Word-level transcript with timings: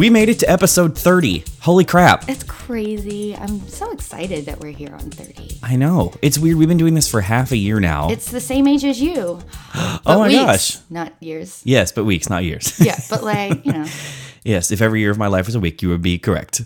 We 0.00 0.08
made 0.08 0.30
it 0.30 0.38
to 0.38 0.50
episode 0.50 0.96
30. 0.96 1.44
Holy 1.60 1.84
crap. 1.84 2.26
It's 2.26 2.42
crazy. 2.42 3.36
I'm 3.36 3.68
so 3.68 3.92
excited 3.92 4.46
that 4.46 4.58
we're 4.58 4.72
here 4.72 4.94
on 4.94 5.10
30. 5.10 5.58
I 5.62 5.76
know. 5.76 6.14
It's 6.22 6.38
weird. 6.38 6.56
We've 6.56 6.68
been 6.68 6.78
doing 6.78 6.94
this 6.94 7.06
for 7.06 7.20
half 7.20 7.52
a 7.52 7.56
year 7.58 7.80
now. 7.80 8.08
It's 8.08 8.30
the 8.30 8.40
same 8.40 8.66
age 8.66 8.82
as 8.82 8.98
you. 8.98 9.42
oh 9.74 10.00
my 10.06 10.28
weeks, 10.28 10.40
gosh. 10.40 10.78
Not 10.88 11.12
years. 11.20 11.60
Yes, 11.66 11.92
but 11.92 12.06
weeks, 12.06 12.30
not 12.30 12.44
years. 12.44 12.80
Yeah, 12.80 12.98
but 13.10 13.22
like, 13.22 13.66
you 13.66 13.74
know. 13.74 13.86
yes, 14.42 14.70
if 14.70 14.80
every 14.80 15.00
year 15.00 15.10
of 15.10 15.18
my 15.18 15.26
life 15.26 15.44
was 15.44 15.54
a 15.54 15.60
week, 15.60 15.82
you 15.82 15.90
would 15.90 16.00
be 16.00 16.18
correct. 16.18 16.62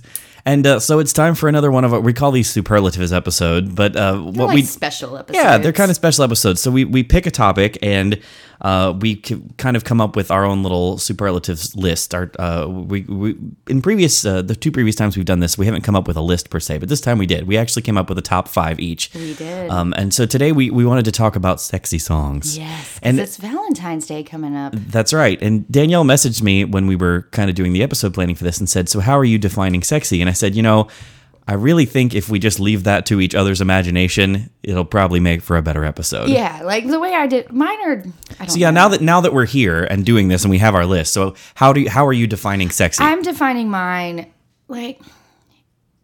And 0.46 0.66
uh, 0.66 0.78
so 0.78 0.98
it's 0.98 1.12
time 1.14 1.34
for 1.34 1.48
another 1.48 1.70
one 1.70 1.84
of 1.84 1.94
our, 1.94 2.00
we 2.00 2.12
call 2.12 2.30
these 2.30 2.50
superlatives 2.50 3.12
episode, 3.12 3.74
but 3.74 3.96
uh, 3.96 4.18
what 4.18 4.48
like 4.48 4.54
we 4.56 4.62
special 4.62 5.16
episodes. 5.16 5.42
Yeah, 5.42 5.56
they're 5.58 5.72
kind 5.72 5.90
of 5.90 5.96
special 5.96 6.22
episodes. 6.22 6.60
So 6.60 6.70
we, 6.70 6.84
we 6.84 7.02
pick 7.02 7.24
a 7.26 7.30
topic 7.30 7.78
and 7.80 8.20
uh, 8.60 8.94
we 8.98 9.20
c- 9.24 9.42
kind 9.56 9.76
of 9.76 9.84
come 9.84 10.00
up 10.00 10.16
with 10.16 10.30
our 10.30 10.44
own 10.44 10.62
little 10.62 10.96
superlatives 10.98 11.74
list. 11.76 12.14
Our 12.14 12.30
uh, 12.38 12.66
we, 12.68 13.02
we 13.02 13.36
in 13.68 13.80
previous 13.82 14.24
uh, 14.24 14.42
the 14.42 14.54
two 14.54 14.70
previous 14.70 14.94
times 14.94 15.16
we've 15.16 15.26
done 15.26 15.40
this, 15.40 15.56
we 15.58 15.66
haven't 15.66 15.82
come 15.82 15.96
up 15.96 16.06
with 16.06 16.16
a 16.16 16.20
list 16.22 16.50
per 16.50 16.60
se, 16.60 16.78
but 16.78 16.88
this 16.88 17.00
time 17.00 17.18
we 17.18 17.26
did. 17.26 17.46
We 17.46 17.56
actually 17.56 17.82
came 17.82 17.96
up 17.98 18.08
with 18.08 18.18
a 18.18 18.22
top 18.22 18.46
five 18.48 18.78
each. 18.80 19.10
We 19.14 19.34
did. 19.34 19.70
Um, 19.70 19.92
and 19.96 20.12
so 20.14 20.24
today 20.26 20.52
we, 20.52 20.70
we 20.70 20.84
wanted 20.84 21.04
to 21.06 21.12
talk 21.12 21.36
about 21.36 21.60
sexy 21.60 21.98
songs. 21.98 22.56
Yes, 22.56 22.98
and 23.02 23.18
and 23.18 23.20
it's 23.26 23.38
Valentine's 23.38 24.06
Day 24.06 24.22
coming 24.22 24.54
up. 24.56 24.74
that's 24.74 25.12
right. 25.12 25.40
And 25.42 25.70
Danielle 25.70 26.04
messaged 26.04 26.42
me 26.42 26.64
when 26.64 26.86
we 26.86 26.96
were 26.96 27.28
kind 27.32 27.48
of 27.50 27.56
doing 27.56 27.72
the 27.72 27.82
episode 27.82 28.12
planning 28.14 28.34
for 28.36 28.44
this 28.44 28.58
and 28.58 28.68
said, 28.68 28.88
"So 28.88 29.00
how 29.00 29.18
are 29.18 29.24
you 29.24 29.38
defining 29.38 29.82
sexy?" 29.82 30.20
And 30.20 30.30
I 30.30 30.32
said, 30.34 30.54
"You 30.54 30.62
know." 30.62 30.88
I 31.46 31.52
really 31.52 31.84
think 31.84 32.14
if 32.14 32.30
we 32.30 32.38
just 32.38 32.58
leave 32.58 32.84
that 32.84 33.04
to 33.04 33.20
each 33.20 33.34
other's 33.34 33.60
imagination, 33.60 34.48
it'll 34.62 34.86
probably 34.86 35.20
make 35.20 35.42
for 35.42 35.58
a 35.58 35.62
better 35.62 35.84
episode. 35.84 36.30
Yeah, 36.30 36.62
like 36.64 36.86
the 36.86 36.98
way 36.98 37.12
I 37.14 37.26
did 37.26 37.52
mine 37.52 37.78
are. 37.84 37.98
I 38.40 38.46
don't 38.46 38.48
So 38.50 38.56
yeah, 38.58 38.70
know. 38.70 38.80
now 38.84 38.88
that 38.88 39.02
now 39.02 39.20
that 39.20 39.34
we're 39.34 39.44
here 39.44 39.84
and 39.84 40.06
doing 40.06 40.28
this 40.28 40.42
and 40.44 40.50
we 40.50 40.56
have 40.56 40.74
our 40.74 40.86
list, 40.86 41.12
so 41.12 41.34
how 41.54 41.74
do 41.74 41.82
you, 41.82 41.90
how 41.90 42.06
are 42.06 42.14
you 42.14 42.26
defining 42.26 42.70
sexy? 42.70 43.04
I'm 43.04 43.20
defining 43.20 43.68
mine 43.68 44.32
like 44.68 45.02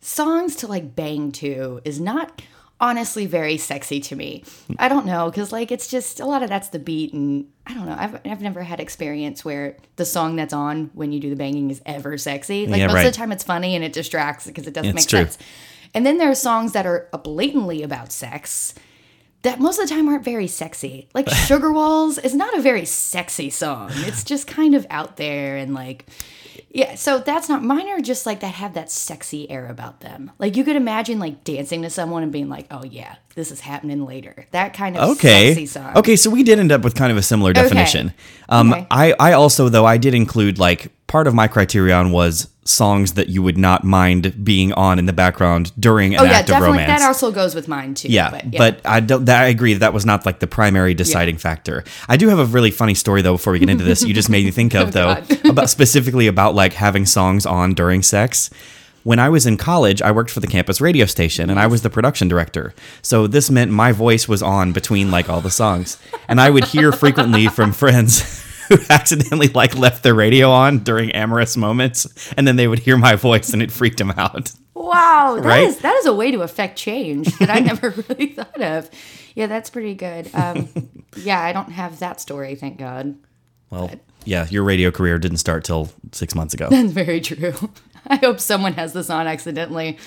songs 0.02 0.56
to 0.56 0.66
like 0.66 0.94
bang 0.94 1.32
to 1.32 1.80
is 1.86 1.98
not 2.02 2.42
honestly 2.80 3.26
very 3.26 3.56
sexy 3.56 4.00
to 4.00 4.16
me. 4.16 4.42
I 4.78 4.88
don't 4.88 5.06
know 5.06 5.30
because 5.30 5.52
like 5.52 5.70
it's 5.70 5.88
just 5.88 6.18
a 6.20 6.24
lot 6.26 6.42
of 6.42 6.48
that's 6.48 6.68
the 6.68 6.78
beat 6.78 7.12
and 7.12 7.46
I 7.66 7.74
don't 7.74 7.86
know. 7.86 7.96
I've 7.98 8.20
I've 8.26 8.40
never 8.42 8.62
had 8.62 8.80
experience 8.80 9.44
where 9.44 9.76
the 9.96 10.04
song 10.04 10.36
that's 10.36 10.52
on 10.54 10.90
when 10.94 11.12
you 11.12 11.20
do 11.20 11.30
the 11.30 11.36
banging 11.36 11.70
is 11.70 11.82
ever 11.86 12.16
sexy. 12.18 12.66
Like 12.66 12.80
Yeah, 12.80 12.86
most 12.86 12.94
right. 12.94 13.06
of 13.06 13.12
the 13.12 13.16
time 13.18 13.32
it's 13.32 13.44
funny 13.44 13.74
and 13.74 13.84
it 13.84 13.92
distracts 13.92 14.46
because 14.46 14.66
it 14.66 14.74
doesn't 14.74 14.96
It's 14.96 15.04
make 15.04 15.08
true. 15.08 15.18
sense. 15.30 15.38
And 15.94 16.06
then 16.06 16.18
there 16.18 16.30
are 16.30 16.34
songs 16.34 16.72
that 16.72 16.86
are 16.86 17.08
uh, 17.12 17.18
blatantly 17.18 17.82
about 17.82 18.12
sex 18.12 18.74
that 19.42 19.58
most 19.58 19.78
of 19.78 19.88
the 19.88 19.94
time 19.94 20.08
aren't 20.08 20.24
very 20.24 20.46
sexy. 20.46 21.08
Like 21.14 21.28
Sugar 21.46 21.72
Walls 21.72 22.18
is 22.18 22.34
not 22.34 22.56
a 22.56 22.60
very 22.60 22.84
sexy 22.84 23.50
song. 23.50 23.90
It's 23.94 24.22
just 24.24 24.46
kind 24.46 24.74
of 24.74 24.86
out 24.90 25.16
there 25.16 25.56
and 25.56 25.74
like 25.74 26.06
yeah, 26.72 26.94
so 26.94 27.18
that's 27.18 27.48
not 27.48 27.64
mine 27.64 27.88
are 27.88 28.00
just 28.00 28.26
like 28.26 28.40
that 28.40 28.54
have 28.54 28.74
that 28.74 28.92
sexy 28.92 29.50
air 29.50 29.66
about 29.66 30.00
them. 30.00 30.30
Like 30.38 30.56
you 30.56 30.62
could 30.62 30.76
imagine 30.76 31.18
like 31.18 31.42
dancing 31.42 31.82
to 31.82 31.90
someone 31.90 32.22
and 32.22 32.30
being 32.30 32.48
like, 32.48 32.66
"Oh 32.70 32.84
yeah, 32.84 33.16
this 33.34 33.50
is 33.50 33.60
happening 33.60 34.06
later." 34.06 34.46
That 34.52 34.72
kind 34.72 34.96
of 34.96 35.10
okay. 35.10 35.48
sexy 35.48 35.66
song. 35.66 35.96
Okay, 35.96 36.14
so 36.14 36.30
we 36.30 36.44
did 36.44 36.60
end 36.60 36.70
up 36.70 36.82
with 36.82 36.94
kind 36.94 37.10
of 37.10 37.18
a 37.18 37.22
similar 37.22 37.52
definition. 37.52 38.14
Um, 38.48 38.72
Okay. 38.72 38.86
I 38.90 39.14
I 39.18 39.32
also 39.32 39.68
though 39.68 39.84
I 39.84 39.96
did 39.96 40.14
include 40.14 40.58
like 40.60 40.92
part 41.10 41.26
of 41.26 41.34
my 41.34 41.48
criterion 41.48 42.12
was 42.12 42.46
songs 42.62 43.14
that 43.14 43.28
you 43.28 43.42
would 43.42 43.58
not 43.58 43.82
mind 43.82 44.44
being 44.44 44.72
on 44.74 44.96
in 44.96 45.06
the 45.06 45.12
background 45.12 45.72
during 45.78 46.14
an 46.14 46.20
Oh 46.20 46.22
yeah, 46.22 46.38
act 46.38 46.50
of 46.50 46.62
romance. 46.62 46.86
That 46.86 47.02
also 47.04 47.32
goes 47.32 47.52
with 47.52 47.66
mine 47.66 47.94
too. 47.94 48.06
Yeah, 48.08 48.30
but, 48.30 48.50
but, 48.52 48.80
I 48.84 49.00
don't. 49.00 49.24
That, 49.24 49.42
I 49.42 49.46
agree 49.46 49.72
that 49.72 49.80
that 49.80 49.92
was 49.92 50.06
not 50.06 50.24
like 50.24 50.38
the 50.38 50.46
primary 50.46 50.94
deciding 50.94 51.38
factor. 51.38 51.82
I 52.08 52.16
do 52.16 52.28
have 52.28 52.38
a 52.38 52.44
really 52.44 52.70
funny 52.70 52.94
story 52.94 53.22
though. 53.22 53.34
Before 53.34 53.52
we 53.52 53.58
get 53.58 53.68
into 53.68 53.82
this, 53.82 54.04
you 54.04 54.14
just 54.14 54.30
made 54.30 54.44
me 54.44 54.52
think 54.52 54.74
of 54.76 54.88
oh, 54.88 54.90
though 54.92 55.50
about 55.50 55.68
specifically 55.68 56.28
about 56.28 56.54
like 56.54 56.74
having 56.74 57.06
songs 57.06 57.44
on 57.44 57.74
during 57.74 58.02
sex. 58.02 58.48
When 59.02 59.18
I 59.18 59.30
was 59.30 59.46
in 59.46 59.56
college, 59.56 60.02
I 60.02 60.12
worked 60.12 60.30
for 60.30 60.40
the 60.40 60.46
campus 60.46 60.80
radio 60.80 61.06
station 61.06 61.48
and 61.48 61.58
I 61.58 61.66
was 61.66 61.80
the 61.80 61.88
production 61.88 62.28
director. 62.28 62.74
So 63.00 63.26
this 63.26 63.50
meant 63.50 63.70
my 63.72 63.92
voice 63.92 64.28
was 64.28 64.42
on 64.42 64.72
between 64.72 65.10
like 65.10 65.28
all 65.28 65.40
the 65.40 65.50
songs, 65.50 65.98
and 66.28 66.40
I 66.40 66.50
would 66.50 66.64
hear 66.66 66.92
frequently 66.92 67.48
from 67.48 67.72
friends. 67.72 68.22
Who 68.70 68.78
accidentally 68.90 69.48
like 69.48 69.76
left 69.76 70.02
the 70.02 70.14
radio 70.14 70.50
on 70.50 70.78
during 70.78 71.10
amorous 71.12 71.56
moments, 71.56 72.32
and 72.38 72.48
then 72.48 72.56
they 72.56 72.66
would 72.68 72.78
hear 72.78 72.96
my 72.96 73.16
voice, 73.16 73.52
and 73.52 73.60
it 73.62 73.70
freaked 73.70 73.98
them 73.98 74.12
out. 74.12 74.52
Wow, 74.74 75.34
that 75.36 75.44
Right? 75.44 75.64
is 75.64 75.78
that 75.80 75.94
is 75.96 76.06
a 76.06 76.14
way 76.14 76.30
to 76.30 76.40
affect 76.42 76.78
change 76.78 77.36
that 77.38 77.50
I 77.50 77.58
never 77.70 77.90
really 77.90 78.28
thought 78.28 78.62
of. 78.62 78.88
Yeah, 79.34 79.46
that's 79.46 79.68
pretty 79.70 79.94
good. 79.94 80.30
Um, 80.34 80.68
yeah, 81.16 81.40
I 81.40 81.52
don't 81.52 81.70
have 81.72 81.98
that 81.98 82.20
story, 82.20 82.54
thank 82.54 82.78
God. 82.78 83.16
Well, 83.70 83.90
yeah, 84.24 84.46
your 84.50 84.64
radio 84.64 84.90
career 84.90 85.18
didn't 85.18 85.38
start 85.38 85.64
till 85.64 85.90
six 86.12 86.34
months 86.34 86.54
ago. 86.54 86.68
That's 86.70 86.92
very 86.92 87.20
true. 87.20 87.54
I 88.06 88.16
hope 88.16 88.40
someone 88.40 88.72
has 88.74 88.92
this 88.92 89.10
on 89.10 89.26
accidentally 89.26 89.98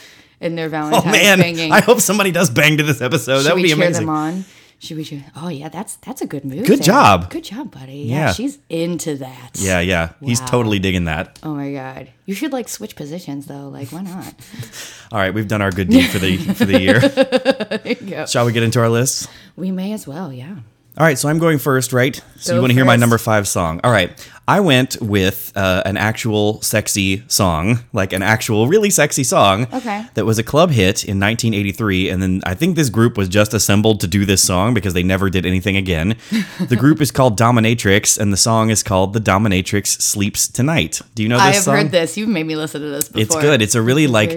in 0.42 0.56
their 0.56 0.68
Valentine's 0.70 1.06
Oh 1.06 1.10
man, 1.12 1.40
banging. 1.40 1.72
I 1.72 1.80
hope 1.82 2.00
somebody 2.02 2.32
does 2.32 2.50
bang 2.50 2.78
to 2.78 2.84
this 2.84 3.02
episode. 3.02 3.38
Should 3.40 3.46
that 3.48 3.56
would 3.56 3.64
be 3.64 3.72
amazing. 3.72 4.06
them 4.08 4.16
on? 4.16 4.46
Should 4.84 4.98
we 4.98 5.06
cheer? 5.06 5.24
Oh 5.34 5.48
yeah, 5.48 5.70
that's 5.70 5.96
that's 5.96 6.22
a 6.22 6.26
good 6.26 6.44
move. 6.44 6.66
Good 6.66 6.80
there. 6.80 6.88
job. 6.88 7.30
Good 7.30 7.46
job, 7.46 7.72
buddy. 7.72 8.00
Yeah. 8.00 8.16
Yeah, 8.16 8.34
she's 8.34 8.60
into 8.68 9.16
that. 9.16 9.52
Yeah, 9.54 9.80
yeah, 9.80 10.12
he's 10.20 10.42
totally 10.42 10.78
digging 10.78 11.06
that. 11.06 11.40
Oh 11.42 11.56
my 11.56 11.72
god. 11.72 12.10
You 12.26 12.36
should 12.36 12.52
like 12.52 12.68
switch 12.68 12.98
positions 12.98 13.46
though. 13.46 13.70
Like 13.70 13.94
why 13.94 14.02
not? 14.02 14.36
All 15.14 15.20
right, 15.20 15.34
we've 15.34 15.48
done 15.48 15.62
our 15.62 15.72
good 15.72 15.88
deed 15.90 16.10
for 16.10 16.20
the 16.20 16.36
for 16.36 16.66
the 16.66 16.82
year. 16.82 18.28
Shall 18.28 18.46
we 18.46 18.52
get 18.52 18.64
into 18.64 18.82
our 18.82 18.90
list? 18.90 19.30
We 19.56 19.72
may 19.72 19.94
as 19.94 20.06
well. 20.06 20.34
Yeah. 20.34 20.54
All 20.98 21.06
right, 21.06 21.18
so 21.18 21.30
I'm 21.30 21.40
going 21.40 21.60
first, 21.60 21.94
right? 21.94 22.22
So 22.36 22.52
Go 22.52 22.56
you 22.56 22.62
want 22.62 22.72
to 22.72 22.76
hear 22.76 22.86
my 22.86 22.98
number 22.98 23.18
five 23.18 23.48
song? 23.48 23.80
All 23.86 23.92
right, 23.92 24.12
I 24.46 24.60
went 24.60 25.02
with 25.02 25.54
uh, 25.56 25.84
an 25.86 25.96
actual 25.96 26.62
sexy 26.62 27.24
song, 27.28 27.80
like 27.94 28.12
an 28.12 28.22
actual 28.22 28.68
really 28.68 28.90
sexy 28.90 29.24
song. 29.24 29.68
Okay. 29.74 30.06
That 30.16 30.26
was 30.26 30.38
a 30.38 30.44
club 30.44 30.72
hit 30.72 31.06
in 31.06 31.18
1983, 31.20 32.10
and 32.10 32.22
then 32.22 32.42
I 32.46 32.54
think 32.54 32.76
this 32.76 32.90
group 32.90 33.18
was 33.18 33.30
just 33.30 33.54
assembled 33.54 34.02
to 34.02 34.08
do 34.08 34.26
this 34.26 34.44
song 34.44 34.74
because 34.74 34.94
they 34.94 35.04
never 35.04 35.30
did 35.30 35.46
anything 35.46 35.78
again. 35.78 36.18
the 36.60 36.76
group 36.76 37.00
is 37.00 37.10
called 37.10 37.40
Dominatrix, 37.40 38.20
and 38.20 38.34
the 38.34 38.38
song 38.38 38.70
is 38.70 38.84
called 38.84 39.14
"The 39.14 39.22
Dominatrix 39.22 40.02
Sleeps 40.02 40.50
Tonight." 40.50 41.02
Do 41.16 41.24
you 41.24 41.30
know 41.30 41.38
this 41.38 41.44
I 41.44 41.52
have 41.52 41.64
song? 41.64 41.76
heard 41.78 41.92
this. 41.92 42.18
You've 42.18 42.30
made 42.30 42.46
me 42.46 42.58
listen 42.58 42.82
to 42.82 42.90
this 42.90 43.08
before. 43.08 43.22
It's 43.22 43.36
good. 43.46 43.62
It's 43.62 43.76
a 43.76 43.82
really 43.82 44.08
like 44.08 44.32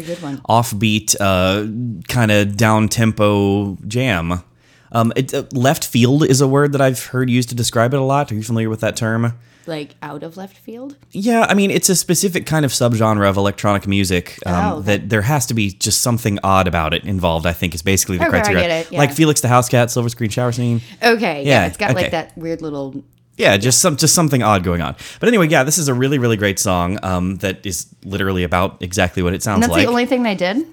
offbeat, 0.48 1.16
uh, 1.18 2.04
kind 2.06 2.30
of 2.30 2.56
down 2.56 2.88
tempo 2.88 3.76
jam. 3.88 4.44
Um, 4.92 5.12
it, 5.16 5.34
uh, 5.34 5.44
left 5.50 5.84
field 5.84 6.24
is 6.24 6.40
a 6.40 6.46
word 6.46 6.70
that 6.72 6.80
I've 6.80 7.06
heard 7.06 7.28
used 7.28 7.48
to 7.48 7.56
describe 7.56 7.92
it 7.92 7.98
a 7.98 8.04
lot. 8.04 8.30
Are 8.30 8.36
you 8.36 8.42
familiar 8.44 8.70
with 8.70 8.80
that 8.80 8.94
term? 8.94 9.36
Like 9.66 9.96
out 10.02 10.22
of 10.22 10.36
left 10.36 10.56
field. 10.56 10.96
Yeah, 11.12 11.46
I 11.48 11.54
mean 11.54 11.70
it's 11.70 11.88
a 11.88 11.96
specific 11.96 12.46
kind 12.46 12.64
of 12.64 12.70
subgenre 12.70 13.28
of 13.28 13.36
electronic 13.36 13.86
music 13.86 14.38
um, 14.46 14.54
Oh, 14.54 14.76
okay. 14.78 14.86
that 14.98 15.08
there 15.08 15.22
has 15.22 15.46
to 15.46 15.54
be 15.54 15.70
just 15.70 16.00
something 16.02 16.38
odd 16.44 16.68
about 16.68 16.94
it 16.94 17.04
involved. 17.04 17.46
I 17.46 17.52
think 17.52 17.74
is 17.74 17.82
basically 17.82 18.18
the 18.18 18.26
Okay, 18.28 18.38
I 18.38 18.40
criteria. 18.40 18.62
get 18.68 18.86
it, 18.86 18.92
yeah. 18.92 18.98
Like 18.98 19.12
Felix 19.12 19.40
da 19.40 19.48
Housecat, 19.48 19.90
Silver 19.90 20.08
Screen 20.08 20.30
Shower 20.30 20.52
Scene. 20.52 20.80
Okay. 21.02 21.42
Yeah, 21.44 21.62
Yeah. 21.62 21.66
it's 21.66 21.76
got 21.76 21.90
okay. 21.90 22.02
like 22.02 22.10
that 22.12 22.36
weird 22.38 22.62
little. 22.62 23.02
Yeah, 23.38 23.56
just 23.58 23.80
some 23.82 23.96
just 23.96 24.14
something 24.14 24.42
odd 24.42 24.64
going 24.64 24.80
on. 24.80 24.96
But 25.20 25.28
anyway, 25.28 25.48
yeah, 25.48 25.62
this 25.64 25.76
is 25.78 25.88
a 25.88 25.94
really 25.94 26.18
really 26.18 26.36
great 26.36 26.58
song 26.58 26.98
um, 27.02 27.36
that 27.36 27.66
is 27.66 27.86
literally 28.04 28.44
about 28.44 28.82
exactly 28.82 29.22
what 29.22 29.34
it 29.34 29.42
sounds 29.42 29.56
And 29.56 29.62
that's 29.64 29.72
like. 29.72 29.84
the 29.84 29.90
only 29.90 30.06
thing 30.06 30.22
they 30.22 30.34
did. 30.34 30.64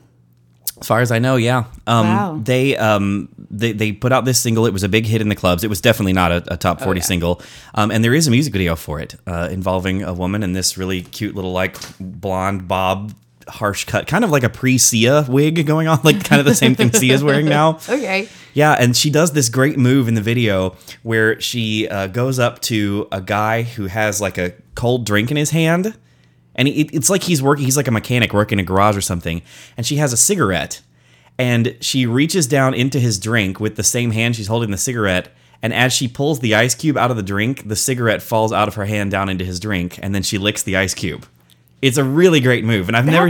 As 0.83 0.87
far 0.87 0.99
as 0.99 1.13
I 1.13 1.19
know, 1.19 1.37
yeah. 1.37 1.63
Um, 1.87 2.07
Wow. 2.07 2.39
They 2.43 2.75
um, 2.75 3.29
they 3.49 3.71
they 3.71 3.93
put 3.93 4.11
out 4.11 4.25
this 4.25 4.37
single. 4.37 4.65
It 4.65 4.73
was 4.73 4.83
a 4.83 4.89
big 4.89 5.05
hit 5.05 5.21
in 5.21 5.29
the 5.29 5.35
clubs. 5.35 5.63
It 5.63 5.69
was 5.69 5.79
definitely 5.79 6.11
not 6.11 6.33
a, 6.33 6.43
a 6.53 6.57
top 6.57 6.81
forty 6.81 6.99
Oh, 6.99 7.03
yeah. 7.03 7.05
single. 7.07 7.41
Um, 7.73 7.89
and 7.89 8.03
there 8.03 8.13
is 8.13 8.27
a 8.27 8.31
music 8.31 8.51
video 8.51 8.75
for 8.75 8.99
it 8.99 9.15
uh, 9.25 9.47
involving 9.49 10.03
a 10.03 10.13
woman 10.13 10.43
in 10.43 10.51
this 10.51 10.77
really 10.77 11.01
cute 11.01 11.35
little 11.35 11.53
like 11.53 11.77
blonde 12.01 12.67
bob 12.67 13.13
harsh 13.47 13.85
cut, 13.85 14.07
kind 14.07 14.25
of 14.25 14.29
like 14.29 14.43
a 14.43 14.49
pre 14.49 14.77
Sia 14.77 15.25
wig 15.29 15.65
going 15.65 15.87
on, 15.87 16.01
like 16.03 16.21
kind 16.25 16.41
of 16.41 16.45
the 16.45 16.53
same 16.53 16.75
thing 16.75 16.91
Sia's 16.93 17.23
wearing 17.23 17.45
now. 17.45 17.75
Okay. 17.87 18.27
Yeah, 18.53 18.73
and 18.77 18.93
she 18.95 19.09
does 19.09 19.31
this 19.31 19.47
great 19.47 19.77
move 19.79 20.09
in 20.09 20.15
the 20.15 20.21
video 20.21 20.75
where 21.01 21.39
she 21.39 21.87
uh, 21.87 22.07
goes 22.07 22.39
up 22.39 22.59
to 22.63 23.07
a 23.09 23.21
guy 23.21 23.61
who 23.63 23.85
has 23.87 24.19
like 24.19 24.37
a 24.37 24.51
cold 24.75 25.05
drink 25.05 25.31
in 25.31 25.37
his 25.37 25.51
hand, 25.51 25.97
and 26.55 26.67
it, 26.67 26.93
it's 26.93 27.09
like 27.09 27.23
he's 27.23 27.41
working. 27.41 27.65
He's 27.65 27.77
like 27.77 27.87
a 27.87 27.91
mechanic 27.91 28.33
working 28.33 28.59
in 28.59 28.63
a 28.65 28.67
garage 28.67 28.95
or 28.97 29.01
something, 29.01 29.41
and 29.77 29.85
she 29.85 29.97
has 29.97 30.13
a 30.13 30.17
cigarette, 30.17 30.81
and 31.37 31.75
she 31.81 32.05
reaches 32.05 32.47
down 32.47 32.73
into 32.73 32.99
his 32.99 33.17
drink 33.19 33.59
with 33.59 33.75
the 33.75 33.83
same 33.83 34.11
hand 34.11 34.35
she's 34.35 34.47
holding 34.47 34.71
the 34.71 34.77
cigarette. 34.77 35.29
And 35.61 35.73
as 35.73 35.93
she 35.93 36.09
pulls 36.09 36.41
the 36.41 36.55
ice 36.55 36.75
cube 36.75 36.97
out 36.97 37.09
of 37.09 37.15
the 37.15 37.23
drink, 37.23 37.69
the 37.69 37.77
cigarette 37.77 38.21
falls 38.21 38.51
out 38.51 38.67
of 38.67 38.75
her 38.75 38.83
hand 38.83 39.11
down 39.11 39.29
into 39.29 39.45
his 39.45 39.59
drink, 39.61 39.97
and 40.01 40.13
then 40.13 40.21
she 40.21 40.37
licks 40.37 40.61
the 40.63 40.75
ice 40.75 40.93
cube. 40.93 41.25
It's 41.81 41.97
a 41.97 42.03
really 42.03 42.41
great 42.41 42.65
move, 42.65 42.89
and 42.89 42.97
I've 42.97 43.05
never, 43.05 43.29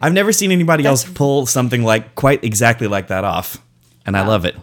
I've 0.00 0.12
never 0.12 0.32
seen 0.32 0.52
anybody 0.52 0.84
else 0.86 1.04
pull 1.04 1.44
something 1.46 1.82
like 1.82 2.14
quite 2.14 2.44
exactly 2.44 2.86
like 2.86 3.08
that 3.08 3.24
off, 3.24 3.60
and 4.06 4.16
I 4.16 4.24
love 4.26 4.44
it. 4.44 4.54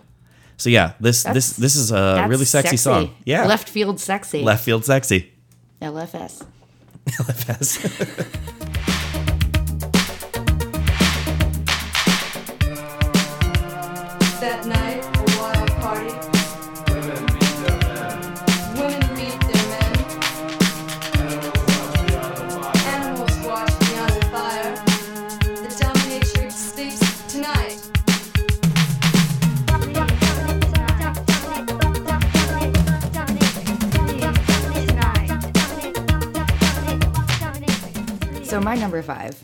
So 0.56 0.70
yeah, 0.70 0.94
this 1.02 1.24
this 1.24 1.24
That's- 1.24 1.56
this 1.58 1.76
is 1.76 1.92
a 1.92 1.96
That's 1.96 2.30
really 2.30 2.46
sexy, 2.46 2.78
song. 2.78 3.14
Yeah, 3.26 3.46
Left 3.48 3.68
field 3.68 4.00
sexy. 4.00 4.42
left 4.42 4.64
field 4.64 4.86
sexy. 4.86 5.34
LFS. 5.82 6.46
That 14.42 14.66
night, 14.66 14.83
my 38.64 38.76
number 38.76 39.02
five 39.02 39.44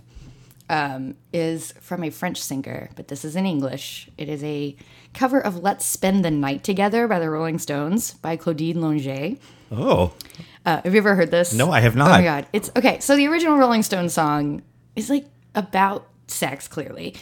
um, 0.69 1.15
is 1.33 1.73
from 1.81 2.03
a 2.03 2.09
French 2.09 2.41
singer, 2.41 2.89
but 2.95 3.07
this 3.07 3.25
is 3.25 3.35
in 3.35 3.45
English. 3.45 4.09
It 4.17 4.29
is 4.29 4.43
a 4.43 4.75
cover 5.13 5.39
of 5.39 5.57
"Let's 5.63 5.85
Spend 5.85 6.23
the 6.23 6.31
Night 6.31 6.63
Together" 6.63 7.07
by 7.07 7.19
the 7.19 7.29
Rolling 7.29 7.59
Stones 7.59 8.13
by 8.13 8.35
Claudine 8.35 8.77
Longet. 8.77 9.39
Oh, 9.71 10.13
Uh, 10.65 10.81
have 10.83 10.93
you 10.93 10.99
ever 10.99 11.15
heard 11.15 11.31
this? 11.31 11.53
No, 11.53 11.71
I 11.71 11.79
have 11.79 11.95
not. 11.95 12.07
Oh 12.09 12.11
my 12.11 12.23
god, 12.23 12.45
it's 12.53 12.69
okay. 12.75 12.99
So 12.99 13.15
the 13.15 13.27
original 13.27 13.57
Rolling 13.57 13.83
Stones 13.83 14.13
song 14.13 14.61
is 14.95 15.09
like 15.09 15.25
about 15.55 16.07
sex, 16.27 16.67
clearly, 16.67 17.15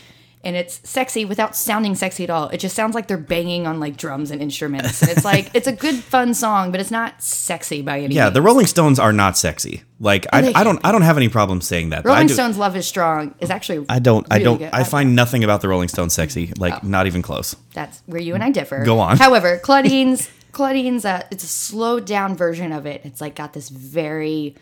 and 0.48 0.56
it's 0.56 0.80
sexy 0.90 1.26
without 1.26 1.58
sounding 1.58 1.94
sexy 1.94 2.24
at 2.24 2.30
all. 2.30 2.48
It 2.48 2.60
just 2.60 2.74
sounds 2.74 2.96
like 2.96 3.08
they're 3.08 3.18
banging 3.18 3.68
on 3.68 3.82
like 3.82 3.98
drums 3.98 4.32
and 4.32 4.42
instruments. 4.42 5.02
And 5.02 5.12
it's 5.12 5.26
like 5.26 5.52
it's 5.54 5.68
a 5.68 5.74
good, 5.74 5.96
fun 5.96 6.34
song, 6.34 6.72
but 6.72 6.80
it's 6.80 6.90
not 6.90 7.22
sexy 7.22 7.82
by 7.82 8.00
any 8.00 8.16
yeah. 8.16 8.24
means. 8.26 8.34
The 8.34 8.42
Rolling 8.42 8.66
Stones 8.66 8.98
are 8.98 9.12
not 9.12 9.38
sexy. 9.38 9.84
Like 10.00 10.26
I, 10.32 10.54
I 10.56 10.64
don't, 10.64 10.80
I 10.86 10.94
don't 10.94 11.02
have 11.02 11.18
any 11.18 11.28
problem 11.28 11.60
saying 11.60 11.90
that. 11.90 12.04
but 12.04 12.12
I 12.12 12.14
Rolling 12.14 12.28
do- 12.28 12.34
Stones' 12.34 12.58
"Love 12.58 12.78
Is 12.78 12.88
Strong" 12.88 13.36
is 13.42 13.50
actually 13.50 13.86
I 13.90 14.00
don't, 14.00 14.26
I 14.32 14.40
don't, 14.40 14.60
good. 14.60 14.70
I 14.72 14.86
find 14.86 15.18
nothing 15.18 15.44
about 15.44 15.60
the 15.60 15.68
Rolling 15.68 15.90
Stones 15.90 16.14
sexy. 16.14 16.54
Like 16.58 16.76
Oh. 16.76 16.88
not 16.88 17.08
even 17.08 17.22
close. 17.22 17.54
That's 17.74 18.02
where 18.06 18.22
you 18.22 18.34
and 18.34 18.42
I 18.44 18.52
differ. 18.52 18.86
Go 18.86 19.00
on. 19.00 19.18
However, 19.18 19.58
Claudine's 19.58 20.30
Claudine's 20.54 21.04
uh, 21.04 21.24
it's 21.30 21.44
a 21.44 21.48
slowed 21.48 22.06
down 22.06 22.38
version 22.38 22.72
of 22.72 22.86
it. 22.86 23.02
It's 23.04 23.20
like 23.20 23.36
got 23.36 23.52
this 23.52 23.68
very 23.68 24.56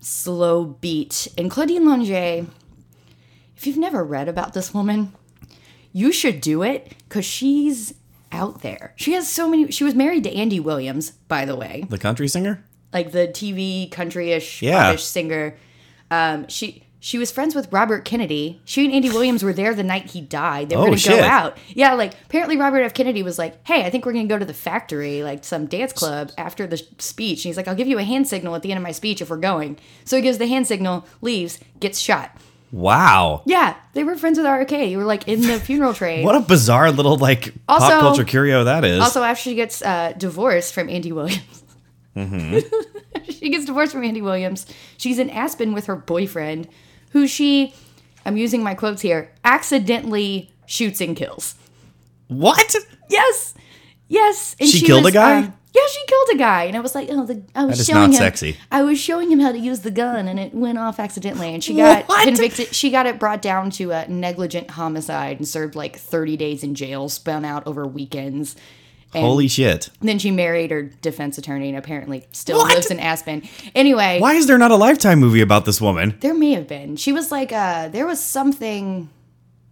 slow 0.00 0.64
beat. 0.64 1.28
And 1.38 1.50
Claudine 1.52 1.84
Longet, 1.84 2.48
if 3.56 3.66
you've 3.66 3.76
never 3.78 4.02
read 4.02 4.26
about 4.28 4.54
this 4.54 4.74
woman, 4.74 5.12
you 5.92 6.12
should 6.12 6.40
do 6.40 6.62
it 6.62 6.94
because 7.08 7.24
she's 7.24 7.94
out 8.32 8.62
there. 8.62 8.92
She 8.96 9.12
has 9.14 9.28
so 9.28 9.48
many. 9.48 9.70
She 9.72 9.84
was 9.84 9.94
married 9.94 10.24
to 10.24 10.34
Andy 10.34 10.60
Williams, 10.60 11.10
by 11.28 11.44
the 11.44 11.56
way, 11.56 11.84
The 11.88 11.98
country 11.98 12.28
singer. 12.28 12.64
like 12.92 13.12
the 13.12 13.26
TV 13.28 13.90
country-ish, 13.90 14.62
Yeah. 14.62 14.96
singer. 14.96 15.56
Um, 16.10 16.46
she 16.48 16.84
she 17.02 17.16
was 17.16 17.30
friends 17.32 17.54
with 17.54 17.72
Robert 17.72 18.04
Kennedy. 18.04 18.60
She 18.66 18.84
and 18.84 18.92
Andy 18.92 19.08
Williams 19.08 19.42
were 19.42 19.54
there 19.54 19.74
the 19.74 19.82
night 19.82 20.10
he 20.10 20.20
died. 20.20 20.68
They 20.68 20.76
were 20.76 20.82
Oh, 20.82 20.86
going 20.86 20.98
to 20.98 21.08
go 21.08 21.20
out. 21.22 21.56
Yeah, 21.70 21.94
like 21.94 22.12
apparently 22.26 22.58
Robert 22.58 22.82
F. 22.82 22.92
Kennedy 22.92 23.22
was 23.22 23.38
like, 23.38 23.66
"Hey, 23.66 23.84
I 23.86 23.90
think 23.90 24.04
we're 24.04 24.12
going 24.12 24.28
to 24.28 24.34
go 24.34 24.38
to 24.38 24.44
the 24.44 24.52
factory, 24.52 25.22
like 25.22 25.42
some 25.42 25.64
dance 25.66 25.94
club 25.94 26.30
after 26.36 26.66
the 26.66 26.76
speech." 26.98 27.38
And 27.38 27.48
he's 27.48 27.56
like, 27.56 27.66
"I'll 27.68 27.74
give 27.74 27.88
you 27.88 27.98
a 27.98 28.04
hand 28.04 28.28
signal 28.28 28.54
at 28.54 28.60
the 28.62 28.70
end 28.70 28.76
of 28.78 28.82
my 28.84 28.92
speech 28.92 29.22
if 29.22 29.30
we're 29.30 29.38
going." 29.38 29.78
So 30.04 30.16
he 30.16 30.22
gives 30.22 30.36
the 30.38 30.46
hand 30.46 30.66
signal, 30.66 31.06
leaves, 31.22 31.58
gets 31.80 31.98
shot. 31.98 32.36
Wow. 32.72 33.42
Yeah, 33.46 33.74
they 33.94 34.04
were 34.04 34.16
friends 34.16 34.38
with 34.38 34.46
RFK. 34.46 34.90
You 34.90 34.98
were 34.98 35.04
like 35.04 35.26
in 35.26 35.40
the 35.42 35.58
funeral 35.58 35.92
train. 36.00 36.24
What 36.24 36.36
a 36.36 36.40
bizarre 36.40 36.90
little 36.92 37.16
like 37.16 37.52
Also- 37.68 37.86
pop 37.88 38.00
culture 38.00 38.24
curio 38.24 38.64
that 38.64 38.84
is. 38.84 39.00
Also, 39.00 39.22
after 39.22 39.42
she 39.42 39.54
gets 39.54 39.82
uh, 39.82 40.12
divorced 40.16 40.72
from 40.74 40.88
Andy 40.88 41.10
Williams, 41.12 41.64
she 43.28 43.48
gets 43.50 43.64
divorced 43.64 43.92
from 43.92 44.04
Andy 44.04 44.22
Williams. 44.22 44.66
She's 44.96 45.18
in 45.18 45.30
Aspen 45.30 45.72
with 45.72 45.86
her 45.86 45.96
boyfriend, 45.96 46.68
who 47.10 47.26
she, 47.26 47.74
I'm 48.24 48.36
using 48.36 48.62
my 48.62 48.74
quotes 48.74 49.02
here, 49.02 49.32
accidentally 49.44 50.52
shoots 50.66 51.00
and 51.00 51.16
kills. 51.16 51.54
what? 52.28 52.74
Yes, 53.08 53.54
yes. 54.08 54.54
And 54.60 54.68
She 54.68 54.86
killed 54.86 55.06
a 55.06 55.10
guy? 55.10 55.38
um, 55.38 55.54
yeah, 55.72 55.82
she 55.90 56.04
killed 56.06 56.28
a 56.34 56.36
guy, 56.38 56.64
and 56.64 56.76
I 56.76 56.80
was 56.80 56.94
like, 56.94 57.08
oh, 57.10 57.24
the, 57.26 57.42
I 57.54 57.64
was 57.64 57.76
That 57.76 57.80
is 57.82 57.86
showing 57.86 58.00
not 58.10 58.10
him. 58.10 58.16
sexy. 58.16 58.56
I 58.72 58.82
was 58.82 58.98
showing 59.00 59.30
him 59.30 59.38
how 59.40 59.52
to 59.52 59.58
use 59.58 59.80
the 59.80 59.90
gun, 59.90 60.26
and 60.28 60.38
it 60.40 60.52
went 60.54 60.78
off 60.78 60.98
accidentally, 60.98 61.54
and 61.54 61.62
she 61.62 61.74
got 61.76 62.08
What? 62.08 62.24
convicted. 62.26 62.74
She 62.74 62.90
got 62.90 63.06
it 63.06 63.18
brought 63.18 63.40
down 63.42 63.70
to 63.72 63.90
a 63.92 64.08
negligent 64.08 64.70
homicide 64.72 65.38
and 65.38 65.46
served 65.46 65.74
like 65.76 65.96
30 65.96 66.36
days 66.36 66.62
in 66.64 66.74
jail, 66.74 67.08
spun 67.08 67.44
out 67.44 67.66
over 67.66 67.86
weekends. 67.86 68.56
And 69.12 69.24
Holy 69.24 69.48
shit. 69.48 69.90
then 70.00 70.20
she 70.20 70.30
married 70.30 70.70
her 70.70 70.82
defense 70.82 71.36
attorney 71.36 71.68
and 71.70 71.76
apparently 71.76 72.26
still 72.30 72.58
What? 72.58 72.72
lives 72.74 72.92
in 72.92 73.00
Aspen. 73.00 73.42
Anyway, 73.74 74.20
Why 74.20 74.34
is 74.34 74.46
there 74.46 74.56
not 74.56 74.70
a 74.70 74.76
Lifetime 74.76 75.18
movie 75.18 75.40
about 75.40 75.64
this 75.64 75.80
woman? 75.80 76.16
there 76.20 76.32
may 76.32 76.52
have 76.52 76.68
been. 76.68 76.94
She 76.94 77.12
was 77.12 77.32
like, 77.32 77.50
uh, 77.52 77.88
there 77.88 78.06
was 78.06 78.22
something 78.22 79.08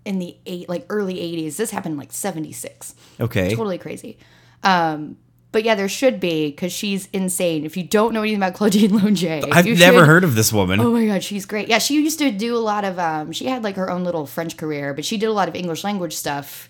in 0.05 0.19
the 0.19 0.37
eight, 0.45 0.69
like 0.69 0.87
early 0.89 1.15
80s. 1.15 1.57
This 1.57 1.71
happened 1.71 1.93
in 1.93 1.99
like 2.01 2.11
76. 2.13 2.97
Okay. 3.21 3.51
Totally 3.55 3.79
crazy. 3.79 4.19
Um, 4.65 5.19
but 5.53 5.65
yeah, 5.65 5.75
there 5.75 5.89
should 5.89 6.21
be 6.21 6.51
because 6.51 6.73
she's 6.73 7.09
insane. 7.13 7.65
If 7.65 7.77
you 7.77 7.83
don't 7.85 8.13
know 8.13 8.21
anything 8.23 8.39
about 8.39 8.55
Claudine 8.59 8.91
Longet, 8.91 9.49
I've 9.53 9.67
never 9.67 9.99
should- 9.99 10.07
heard 10.07 10.25
of 10.25 10.35
this 10.35 10.53
woman. 10.53 10.81
Oh 10.81 10.91
my 10.93 11.07
god, 11.07 11.23
she's 11.23 11.47
great. 11.47 11.69
Yeah, 11.69 11.79
she 11.79 11.95
used 11.95 12.19
to 12.19 12.31
do 12.31 12.57
a 12.57 12.59
lot 12.59 12.85
of. 12.85 12.99
Um, 12.99 13.33
she 13.33 13.47
had 13.47 13.63
like 13.65 13.77
her 13.77 13.91
own 13.91 14.05
little 14.05 14.27
French 14.27 14.57
career, 14.57 14.95
but 14.95 15.05
she 15.05 15.17
did 15.17 15.27
a 15.27 15.33
lot 15.33 15.49
of 15.49 15.55
English 15.55 15.85
language 15.85 16.15
stuff 16.15 16.69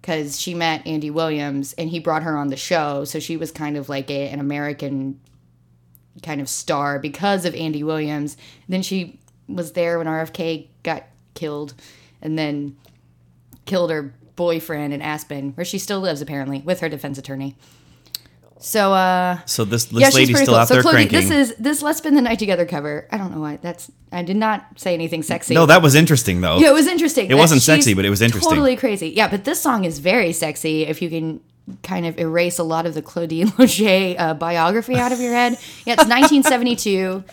because 0.00 0.40
she 0.40 0.54
met 0.54 0.86
Andy 0.86 1.10
Williams 1.10 1.74
and 1.74 1.88
he 1.90 1.98
brought 2.00 2.22
her 2.24 2.36
on 2.36 2.48
the 2.48 2.56
show. 2.56 3.04
So 3.04 3.20
she 3.20 3.36
was 3.36 3.50
kind 3.52 3.76
of 3.76 3.88
like 3.88 4.10
a, 4.10 4.28
an 4.28 4.40
American 4.40 5.20
kind 6.22 6.40
of 6.40 6.48
star 6.48 6.98
because 6.98 7.44
of 7.44 7.54
Andy 7.54 7.82
Williams. 7.82 8.36
then 8.68 8.82
she 8.82 9.18
was 9.48 9.72
there 9.72 9.98
when 9.98 10.06
RFK 10.06 10.68
got 10.82 11.04
killed, 11.34 11.74
and 12.20 12.38
then 12.38 12.76
killed 13.64 13.90
her 13.90 14.14
boyfriend 14.36 14.92
in 14.94 15.02
Aspen, 15.02 15.52
where 15.52 15.64
she 15.64 15.78
still 15.78 16.00
lives 16.00 16.20
apparently 16.20 16.60
with 16.60 16.80
her 16.80 16.88
defense 16.88 17.18
attorney. 17.18 17.56
So 18.62 18.92
uh 18.94 19.38
So 19.44 19.64
this 19.64 19.86
this 19.86 20.00
yeah, 20.00 20.08
lady's 20.14 20.36
still 20.36 20.46
cool. 20.54 20.54
out 20.56 20.68
So 20.68 20.74
there 20.74 20.82
Chloe, 20.82 20.92
cranking. 20.94 21.18
this 21.20 21.30
is 21.30 21.54
this 21.58 21.82
"Let's 21.82 21.98
Spend 21.98 22.16
the 22.16 22.22
Night 22.22 22.38
Together" 22.38 22.64
cover. 22.64 23.06
I 23.10 23.18
don't 23.18 23.32
know 23.34 23.40
why 23.40 23.58
that's. 23.60 23.90
I 24.12 24.22
did 24.22 24.36
not 24.36 24.64
say 24.76 24.94
anything 24.94 25.22
sexy. 25.22 25.54
no, 25.54 25.66
that 25.66 25.82
was 25.82 25.94
interesting 25.94 26.40
though. 26.40 26.58
yeah, 26.58 26.70
it 26.70 26.74
was 26.74 26.86
interesting. 26.86 27.30
It 27.30 27.34
wasn't 27.34 27.62
sexy, 27.62 27.94
but 27.94 28.04
it 28.04 28.10
was 28.10 28.22
interesting. 28.22 28.50
Totally 28.50 28.76
crazy. 28.76 29.08
Yeah, 29.10 29.28
but 29.28 29.44
this 29.44 29.60
song 29.60 29.84
is 29.84 29.98
very 29.98 30.32
sexy. 30.32 30.82
If 30.86 31.02
you 31.02 31.10
can 31.10 31.40
kind 31.82 32.06
of 32.06 32.18
erase 32.18 32.58
a 32.58 32.64
lot 32.64 32.86
of 32.86 32.94
the 32.94 33.02
Claudine 33.02 33.48
Longet 33.58 34.16
uh, 34.18 34.34
biography 34.34 34.96
out 34.96 35.12
of 35.12 35.20
your 35.20 35.32
head. 35.32 35.52
Yeah, 35.86 35.94
it's 35.94 36.06
1972. 36.08 37.24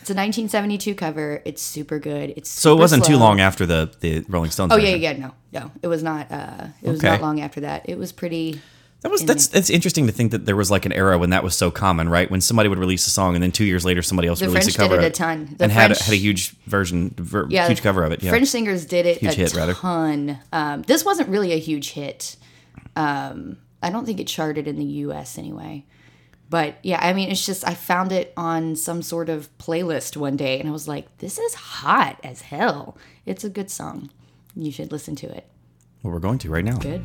It's 0.00 0.10
a 0.10 0.14
1972 0.14 0.94
cover. 0.94 1.42
It's 1.44 1.62
super 1.62 1.98
good. 1.98 2.32
It's 2.36 2.48
so 2.50 2.72
it 2.76 2.78
wasn't 2.78 3.04
too 3.04 3.16
long 3.16 3.40
after 3.40 3.66
the 3.66 3.90
the 4.00 4.24
Rolling 4.28 4.50
Stones. 4.52 4.72
Oh 4.72 4.76
yeah, 4.76 4.92
version. 4.92 5.00
yeah, 5.02 5.12
no, 5.26 5.34
no. 5.52 5.70
It 5.82 5.88
was 5.88 6.02
not. 6.04 6.30
Uh, 6.30 6.66
it 6.82 6.88
was 6.90 6.98
Okay. 7.00 7.08
not 7.10 7.22
long 7.22 7.40
after 7.40 7.60
that. 7.62 7.88
It 7.88 7.98
was 7.98 8.12
pretty. 8.12 8.60
That 9.06 9.12
was 9.12 9.24
that's 9.24 9.46
that's 9.46 9.70
interesting 9.70 10.06
to 10.08 10.12
think 10.12 10.32
that 10.32 10.46
there 10.46 10.56
was 10.56 10.68
like 10.68 10.84
an 10.84 10.92
era 10.92 11.16
when 11.16 11.30
that 11.30 11.44
was 11.44 11.54
so 11.54 11.70
common, 11.70 12.08
right? 12.08 12.28
When 12.28 12.40
somebody 12.40 12.68
would 12.68 12.80
release 12.80 13.06
a 13.06 13.10
song 13.10 13.36
and 13.36 13.42
then 13.42 13.52
two 13.52 13.62
years 13.64 13.84
later 13.84 14.02
somebody 14.02 14.26
else 14.26 14.40
The 14.40 14.46
would 14.46 14.54
release 14.54 14.74
French 14.74 14.74
a 14.74 14.78
cover 14.78 14.96
did 14.96 15.04
it 15.04 15.08
a 15.08 15.16
ton. 15.16 15.54
The 15.56 15.62
and 15.64 15.72
had 15.72 15.86
French- 15.90 16.00
had 16.06 16.12
a 16.12 16.16
huge 16.16 16.56
version, 16.66 17.14
ver, 17.16 17.46
yeah, 17.48 17.68
huge 17.68 17.82
cover 17.82 18.02
of 18.02 18.10
it. 18.10 18.20
Yeah, 18.24 18.30
French 18.30 18.48
singers 18.48 18.84
did 18.84 19.06
it 19.06 19.18
Huge 19.18 19.34
a 19.34 19.36
hit, 19.36 19.76
ton. 19.76 20.38
Um, 20.52 20.82
this 20.82 21.04
wasn't 21.04 21.28
really 21.28 21.52
a 21.52 21.58
huge 21.58 21.92
hit. 21.92 22.34
Um, 22.96 23.58
I 23.80 23.90
don't 23.90 24.06
think 24.06 24.18
it 24.18 24.26
charted 24.26 24.66
in 24.66 24.76
the 24.76 24.84
U.S. 25.06 25.38
anyway. 25.38 25.84
But 26.50 26.74
yeah, 26.82 26.98
I 27.00 27.12
mean, 27.12 27.30
it's 27.30 27.46
just 27.46 27.64
I 27.64 27.74
found 27.74 28.10
it 28.10 28.32
on 28.36 28.74
some 28.74 29.02
sort 29.02 29.28
of 29.28 29.56
playlist 29.58 30.16
one 30.16 30.36
day, 30.36 30.58
and 30.58 30.68
I 30.68 30.72
was 30.72 30.88
like, 30.88 31.18
"This 31.18 31.38
is 31.38 31.54
hot 31.54 32.18
as 32.24 32.42
hell." 32.42 32.98
It's 33.24 33.44
a 33.44 33.50
good 33.50 33.70
song. 33.70 34.10
You 34.56 34.72
should 34.72 34.90
listen 34.90 35.14
to 35.16 35.26
it. 35.28 35.46
well, 36.02 36.12
we're 36.12 36.18
going 36.18 36.38
to 36.38 36.50
right 36.50 36.64
now. 36.64 36.78
Good. 36.78 37.02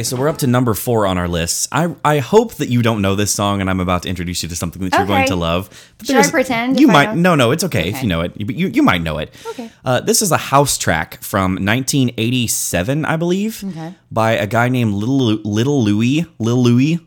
Okay, 0.00 0.04
so 0.06 0.16
we're 0.16 0.30
up 0.30 0.38
to 0.38 0.46
number 0.46 0.72
four 0.72 1.06
on 1.06 1.18
our 1.18 1.28
list. 1.28 1.68
I 1.72 1.94
I 2.02 2.20
hope 2.20 2.54
that 2.54 2.70
you 2.70 2.80
don't 2.80 3.02
know 3.02 3.14
this 3.16 3.30
song, 3.30 3.60
and 3.60 3.68
I'm 3.68 3.80
about 3.80 4.04
to 4.04 4.08
introduce 4.08 4.42
you 4.42 4.48
to 4.48 4.56
something 4.56 4.80
that 4.82 4.96
you're 4.96 5.06
going 5.06 5.26
to 5.26 5.36
love. 5.36 5.68
But 5.98 6.06
Should 6.06 6.16
I 6.16 6.30
pretend 6.30 6.80
You 6.80 6.86
might. 6.86 7.14
No, 7.16 7.34
no, 7.34 7.50
it's 7.50 7.64
okay, 7.64 7.90
if 7.90 8.00
you 8.02 8.08
know 8.08 8.22
it. 8.22 8.32
But 8.34 8.54
you 8.54 8.68
you 8.68 8.82
might 8.82 9.02
know 9.02 9.18
it. 9.18 9.34
Okay. 9.48 9.70
Uh, 9.84 10.00
this 10.00 10.22
is 10.22 10.32
a 10.32 10.38
house 10.38 10.78
track 10.78 11.22
from 11.22 11.56
1987, 11.56 13.04
I 13.04 13.16
believe, 13.16 13.62
Okay. 13.62 13.94
by 14.10 14.32
a 14.32 14.46
guy 14.46 14.70
named 14.70 14.94
Little 14.94 15.18
Little 15.44 15.84
Louis 15.84 16.24
Lil 16.38 16.62
Louis, 16.62 16.98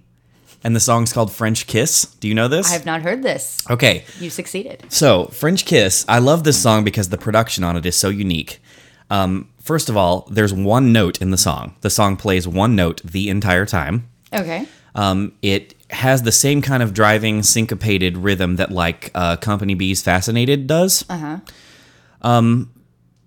and 0.63 0.75
the 0.75 0.79
song's 0.79 1.12
called 1.12 1.31
French 1.31 1.65
Kiss. 1.65 2.05
Do 2.19 2.27
you 2.27 2.35
know 2.35 2.47
this? 2.47 2.69
I 2.69 2.73
have 2.73 2.85
not 2.85 3.01
heard 3.01 3.23
this. 3.23 3.65
okay. 3.71 4.03
You 4.19 4.29
succeeded. 4.29 4.85
So, 4.89 5.25
French 5.33 5.65
Kiss, 5.65 6.05
I 6.07 6.19
love 6.19 6.43
this 6.43 6.62
song 6.62 6.83
because 6.83 7.09
the 7.09 7.17
production 7.17 7.63
on 7.63 7.75
it 7.75 7.88
is 7.88 7.95
so 7.95 8.09
unique. 8.09 8.62
Um, 9.09 9.50
first 9.63 9.89
of 9.89 9.98
all, 9.98 10.27
there's 10.29 10.53
one 10.53 10.93
note 10.93 11.20
in 11.22 11.32
the 11.32 11.38
song. 11.38 11.75
The 11.82 11.89
song 11.89 12.17
plays 12.17 12.48
one 12.48 12.75
note 12.75 13.01
the 13.03 13.29
entire 13.29 13.65
time. 13.65 14.08
Okay. 14.32 14.67
Um, 14.93 15.34
it 15.41 15.74
has 15.89 16.22
the 16.22 16.32
same 16.32 16.62
kind 16.62 16.84
of 16.84 16.93
driving, 16.93 17.41
syncopated 17.41 18.17
rhythm 18.17 18.58
that, 18.58 18.72
like, 18.72 19.10
uh, 19.15 19.38
Company 19.38 19.74
B's 19.74 20.01
Fascinated 20.03 20.67
does. 20.67 21.03
Uh 21.10 21.17
huh. 21.17 21.39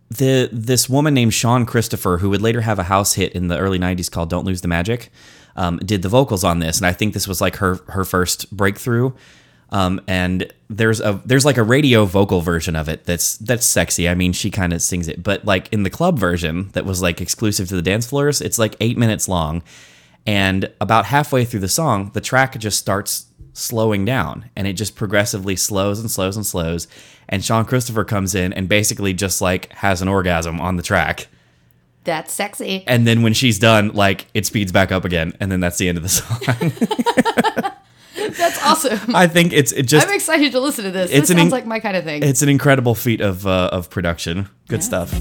The 0.09 0.49
This 0.53 0.89
woman 0.89 1.15
named 1.15 1.35
Shawn 1.35 1.67
Christopher, 1.67 2.19
who 2.19 2.31
would 2.31 2.41
later 2.43 2.61
have 2.61 2.79
a 2.79 2.85
house 2.85 3.15
hit 3.15 3.33
in 3.33 3.49
the 3.49 3.59
early 3.59 3.79
90s 3.79 4.09
called 4.11 4.31
Don't 4.31 4.47
Lose 4.47 4.61
the 4.61 4.69
Magic, 4.69 5.11
um, 5.57 5.79
did 5.79 6.03
the 6.03 6.09
vocals 6.09 6.45
on 6.45 6.61
this. 6.61 6.77
And 6.77 6.87
I 6.87 6.93
think 6.93 7.13
this 7.13 7.27
was 7.27 7.41
like 7.41 7.57
her, 7.57 7.81
her 7.89 8.05
first 8.05 8.55
breakthrough. 8.57 9.13
Um, 9.71 10.01
and 10.07 10.53
there's 10.69 11.01
a 11.01 11.21
there's 11.25 11.45
like 11.45 11.57
a 11.57 11.63
radio 11.63 12.05
vocal 12.05 12.41
version 12.41 12.77
of 12.77 12.89
it 12.89 13.05
that's 13.05 13.37
that's 13.39 13.67
sexy. 13.67 14.09
I 14.09 14.15
mean, 14.15 14.33
she 14.33 14.51
kind 14.51 14.73
of 14.73 14.81
sings 14.81 15.09
it, 15.09 15.23
but 15.23 15.45
like 15.45 15.73
in 15.73 15.83
the 15.83 15.91
club 15.91 16.19
version 16.19 16.71
that 16.73 16.85
was 16.85 17.03
like 17.03 17.21
exclusive 17.21 17.69
to 17.69 17.75
the 17.75 17.83
dance 17.83 18.07
floors, 18.07 18.41
it's 18.41 18.59
like 18.59 18.77
eight 18.81 18.97
minutes 18.97 19.29
long, 19.29 19.63
and 20.25 20.71
about 20.81 21.07
halfway 21.07 21.45
through 21.45 21.61
the 21.61 21.69
song, 21.69 22.11
the 22.15 22.21
track 22.21 22.57
just 22.59 22.79
starts 22.79 23.27
slowing 23.55 24.05
down, 24.05 24.51
and 24.55 24.69
it 24.69 24.75
just 24.75 24.95
progressively 24.95 25.57
slows 25.57 25.99
and 25.99 26.11
slows 26.11 26.37
and 26.37 26.47
slows, 26.47 26.87
and 27.29 27.45
Shawn 27.45 27.65
Christopher 27.65 28.05
comes 28.05 28.35
in 28.37 28.53
and 28.53 28.69
basically 28.69 29.15
just 29.15 29.41
like 29.41 29.73
has 29.73 30.01
an 30.01 30.09
orgasm 30.09 30.61
on 30.61 30.77
the 30.77 30.83
track. 30.83 31.27
That's 32.05 32.33
sexy. 32.33 32.85
And 32.87 33.05
then 33.05 33.23
when 33.23 33.33
she's 33.33 33.59
done, 33.59 33.89
like 33.89 34.27
it 34.33 34.47
speeds 34.47 34.71
back 34.71 34.93
up 34.93 35.05
again, 35.05 35.37
and 35.41 35.51
then 35.51 35.59
that's 35.59 35.79
the 35.79 35.89
end 35.89 35.99
of 35.99 36.05
the 36.05 36.09
song. 36.09 37.73
That's 38.39 38.63
awesome. 38.65 39.15
I 39.15 39.27
think 39.27 39.53
it's 39.53 39.73
it 39.73 39.85
just 39.85 40.07
I'm 40.07 40.15
excited 40.15 40.53
to 40.53 40.61
listen 40.61 40.85
to 40.85 40.91
this. 40.91 41.11
It's 41.11 41.29
This 41.29 41.37
sounds 41.37 41.53
like 41.53 41.67
my 41.67 41.81
kind 41.81 41.97
of 41.97 42.05
thing. 42.05 42.23
it's 42.23 42.43
an 42.43 42.49
incredible 42.49 42.95
feat 42.95 43.21
of 43.21 43.47
uh, 43.47 43.71
of 43.73 43.91
production. 43.91 44.49
Good 44.69 44.83
stuff. 44.83 45.13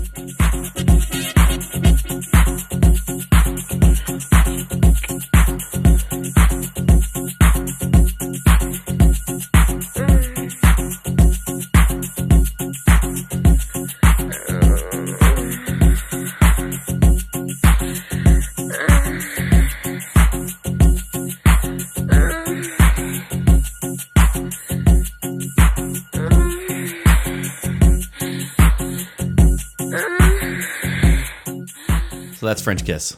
So 32.46 32.50
that's 32.50 32.62
French 32.62 32.86
Kiss. 32.86 33.18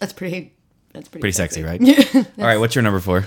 That's 0.00 0.12
pretty. 0.12 0.52
That's 0.92 1.08
pretty. 1.08 1.20
Pretty 1.20 1.32
sexy, 1.32 1.62
right? 1.62 1.80
All 2.16 2.44
right, 2.44 2.56
what's 2.58 2.74
your 2.74 2.82
number 2.82 2.98
four? 2.98 3.24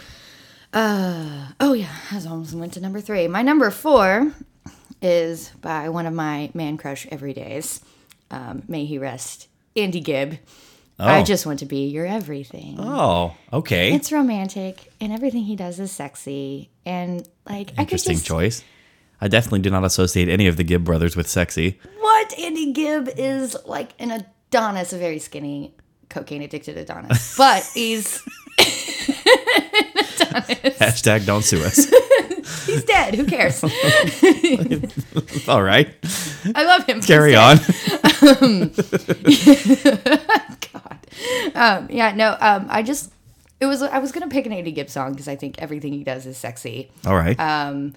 Uh 0.74 1.48
Oh 1.62 1.72
yeah, 1.72 1.88
I 2.12 2.18
almost 2.28 2.54
went 2.54 2.74
to 2.74 2.82
number 2.82 3.00
three. 3.00 3.30
My 3.30 3.42
number 3.42 3.72
four 3.72 4.34
is 5.02 5.52
by 5.62 5.88
one 5.88 6.06
of 6.06 6.14
my 6.14 6.52
man 6.54 6.76
crush 6.76 7.06
everydays. 7.08 7.82
Um, 8.30 8.64
may 8.68 8.84
he 8.84 8.98
rest, 8.98 9.48
Andy 9.78 10.02
Gibb. 10.02 10.38
I 11.00 11.22
Oh. 11.22 11.24
just 11.24 11.46
want 11.46 11.60
to 11.60 11.66
be 11.66 11.88
your 11.88 12.06
everything. 12.06 12.76
Oh, 12.78 13.38
okay. 13.54 13.94
It's 13.94 14.12
romantic, 14.12 14.92
and 15.00 15.14
everything 15.14 15.44
he 15.44 15.56
does 15.56 15.80
is 15.80 15.94
sexy, 15.94 16.72
and 16.86 17.26
like 17.50 17.70
I 17.72 17.84
could 17.86 17.94
Interesting 17.94 18.16
just 18.16 18.26
choice. 18.28 18.66
I 19.22 19.30
definitely 19.30 19.60
do 19.60 19.70
not 19.70 19.86
associate 19.86 20.28
any 20.28 20.48
of 20.48 20.58
the 20.58 20.66
Gibb 20.66 20.84
brothers 20.84 21.16
with 21.16 21.30
sexy. 21.30 21.80
what 22.02 22.38
Andy 22.38 22.74
Gibb 22.74 23.08
is 23.16 23.56
like 23.66 23.94
an 23.98 24.26
Adonis, 24.52 24.94
a 24.94 24.98
very 24.98 25.20
skinny, 25.20 25.74
cocaine 26.10 26.42
addicted 26.42 26.78
Adonis, 26.78 27.36
but 27.38 27.64
he's 27.74 28.22
Hashtag 30.80 31.26
don't 31.26 31.44
sue 31.44 31.62
us. 31.64 31.90
he's 32.66 32.84
dead. 32.84 33.16
Who 33.16 33.26
cares? 33.26 33.64
All 35.48 35.62
right, 35.64 35.94
I 36.56 36.64
love 36.64 36.86
him. 36.86 37.02
carry 37.02 37.36
on. 37.36 37.58
God. 40.74 41.00
Um, 41.56 41.88
yeah, 41.90 42.14
no. 42.16 42.36
Um, 42.40 42.68
I 42.70 42.84
just 42.84 43.12
it 43.60 43.66
was 43.66 43.82
I 43.82 44.00
was 44.00 44.12
gonna 44.12 44.28
pick 44.28 44.46
an 44.46 44.52
Andy 44.54 44.72
Gibb 44.72 44.90
song 44.90 45.12
because 45.12 45.28
I 45.28 45.36
think 45.36 45.60
everything 45.62 45.94
he 45.94 46.04
does 46.04 46.26
is 46.26 46.38
sexy, 46.38 46.92
All 47.06 47.16
right. 47.16 47.40
and 47.40 47.96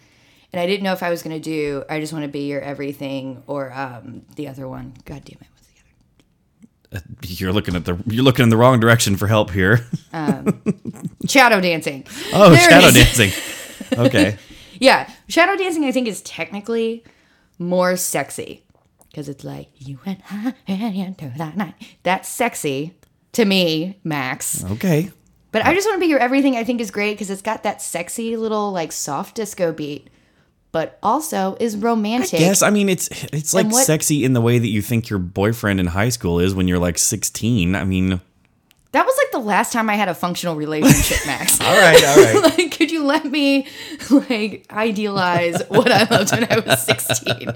I 0.54 0.66
didn't 0.66 0.82
know 0.84 0.92
if 0.92 1.02
I 1.02 1.10
was 1.10 1.22
gonna 1.22 1.40
do 1.40 1.84
I 1.88 2.00
just 2.00 2.12
want 2.12 2.24
to 2.24 2.28
be 2.28 2.46
your 2.48 2.60
everything 2.60 3.42
or 3.46 3.72
um, 3.72 4.22
the 4.36 4.48
other 4.48 4.68
one. 4.68 4.94
God 5.04 5.24
damn 5.24 5.38
it, 5.40 5.46
what's 5.50 5.50
the 5.50 5.56
other? 5.56 5.57
You're 7.23 7.52
looking 7.52 7.76
at 7.76 7.85
the 7.85 7.97
you're 8.07 8.25
looking 8.25 8.45
in 8.45 8.49
the 8.49 8.57
wrong 8.57 8.80
direction 8.80 9.16
for 9.16 9.26
help 9.26 9.50
here. 9.50 9.87
Um, 10.11 10.62
shadow 11.26 11.61
dancing. 11.61 12.04
Oh, 12.33 12.50
There 12.50 12.59
shadow 12.59 12.90
dancing. 12.92 13.30
Okay. 13.92 14.37
Yeah, 14.80 15.09
shadow 15.28 15.54
dancing 15.57 15.85
I 15.85 15.92
think 15.92 16.09
is 16.09 16.23
technically 16.23 17.04
more 17.59 17.97
sexy 17.97 18.64
because 19.11 19.28
it's 19.28 19.45
like 19.45 19.68
you 19.76 19.99
and 20.07 20.23
I 20.30 20.54
and 20.66 20.95
into 20.97 21.28
the 21.37 21.50
night. 21.54 21.75
That's 22.02 22.28
sexy 22.28 22.95
to 23.33 23.45
me, 23.45 23.99
Max. 24.02 24.64
Okay. 24.64 25.11
But 25.52 25.64
I 25.64 25.75
just 25.75 25.87
want 25.87 25.97
to 25.97 26.00
be 26.00 26.07
your 26.11 26.18
everything. 26.21 26.57
I 26.57 26.64
think 26.64 26.80
is 26.80 26.90
great 26.90 27.14
because 27.14 27.30
it's 27.30 27.42
got 27.42 27.62
that 27.62 27.80
sexy 27.83 28.37
little 28.37 28.73
like 28.73 28.90
soft 28.92 29.35
disco 29.37 29.73
beat, 29.73 30.09
but 30.72 30.98
also 31.02 31.56
is 31.60 31.76
romantic. 31.76 32.40
Yes, 32.40 32.62
I 32.62 32.70
mean 32.70 32.88
it's 32.88 33.08
it's 33.32 33.54
like 33.54 33.68
what- 33.70 33.84
sexy 33.84 34.25
in 34.25 34.32
the 34.32 34.40
way 34.40 34.58
that 34.58 34.68
you 34.68 34.82
think 34.82 35.08
your 35.08 35.18
boyfriend 35.18 35.80
in 35.80 35.87
high 35.87 36.10
school 36.10 36.38
is 36.40 36.54
when 36.54 36.68
you're 36.68 36.78
like 36.78 36.98
16. 36.98 37.75
I 37.75 37.84
mean, 37.84 38.20
That 38.92 39.04
was 39.06 39.14
like 39.18 39.32
the 39.32 39.46
last 39.46 39.72
time 39.72 39.88
I 39.90 39.94
had 39.94 40.08
a 40.08 40.14
functional 40.14 40.56
relationship, 40.56 41.26
Max. 41.26 41.60
all 41.62 41.66
right, 41.66 42.04
all 42.04 42.16
right. 42.16 42.42
like, 42.58 42.76
could 42.76 42.90
you 42.90 43.04
let 43.04 43.25
me 43.25 43.66
like 44.10 44.66
idealize 44.70 45.62
what 45.68 45.90
I 45.90 46.04
loved 46.04 46.32
when 46.32 46.46
I 46.50 46.58
was 46.60 46.82
16? 46.82 47.48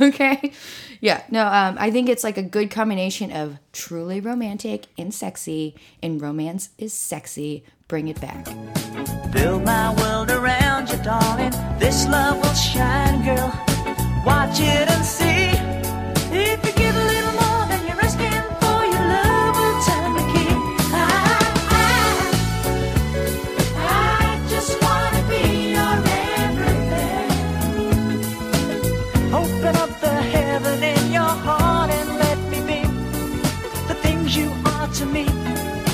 okay. 0.00 0.52
Yeah. 1.00 1.22
No, 1.30 1.46
um, 1.46 1.76
I 1.78 1.90
think 1.90 2.08
it's 2.08 2.24
like 2.24 2.38
a 2.38 2.42
good 2.42 2.70
combination 2.70 3.30
of 3.30 3.58
truly 3.72 4.20
romantic 4.20 4.86
and 4.96 5.12
sexy, 5.12 5.74
and 6.02 6.20
romance 6.20 6.70
is 6.78 6.92
sexy. 6.94 7.64
Bring 7.88 8.08
it 8.08 8.18
back. 8.20 8.46
Darling. 11.04 11.52
This 11.78 12.08
love 12.08 12.38
will 12.38 12.54
shine, 12.54 13.22
girl. 13.22 13.52
Watch 14.24 14.58
it 14.60 14.88
and 14.88 15.04
see. 15.04 15.50
If 16.32 16.64
you 16.64 16.72
give 16.72 16.96
a 16.96 17.04
little 17.12 17.34
more 17.42 17.66
than 17.70 17.80
you're 17.86 18.00
asking 18.08 18.44
for, 18.60 18.78
your 18.92 19.06
love 19.14 19.54
will 19.60 19.78
turn 19.88 20.10
the 20.18 20.24
key. 20.32 20.54
I, 20.96 21.06
I, 21.82 21.86
I 23.76 24.40
just 24.48 24.72
wanna 24.82 25.22
be 25.28 25.44
your 25.76 25.96
everything. 26.46 27.28
Open 29.42 29.76
up 29.76 29.92
the 30.00 30.16
heaven 30.34 30.82
in 30.82 31.12
your 31.12 31.34
heart 31.46 31.90
and 31.90 32.08
let 32.24 32.38
me 32.52 32.60
be 32.72 32.82
the 33.88 33.96
things 34.04 34.34
you 34.34 34.50
are 34.64 34.88
to 34.88 35.04
me, 35.04 35.26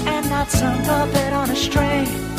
and 0.07 0.31
not 0.31 0.49
some 0.49 0.79
puppet 0.85 1.33
on 1.33 1.51
a 1.51 1.57
string. 1.57 2.30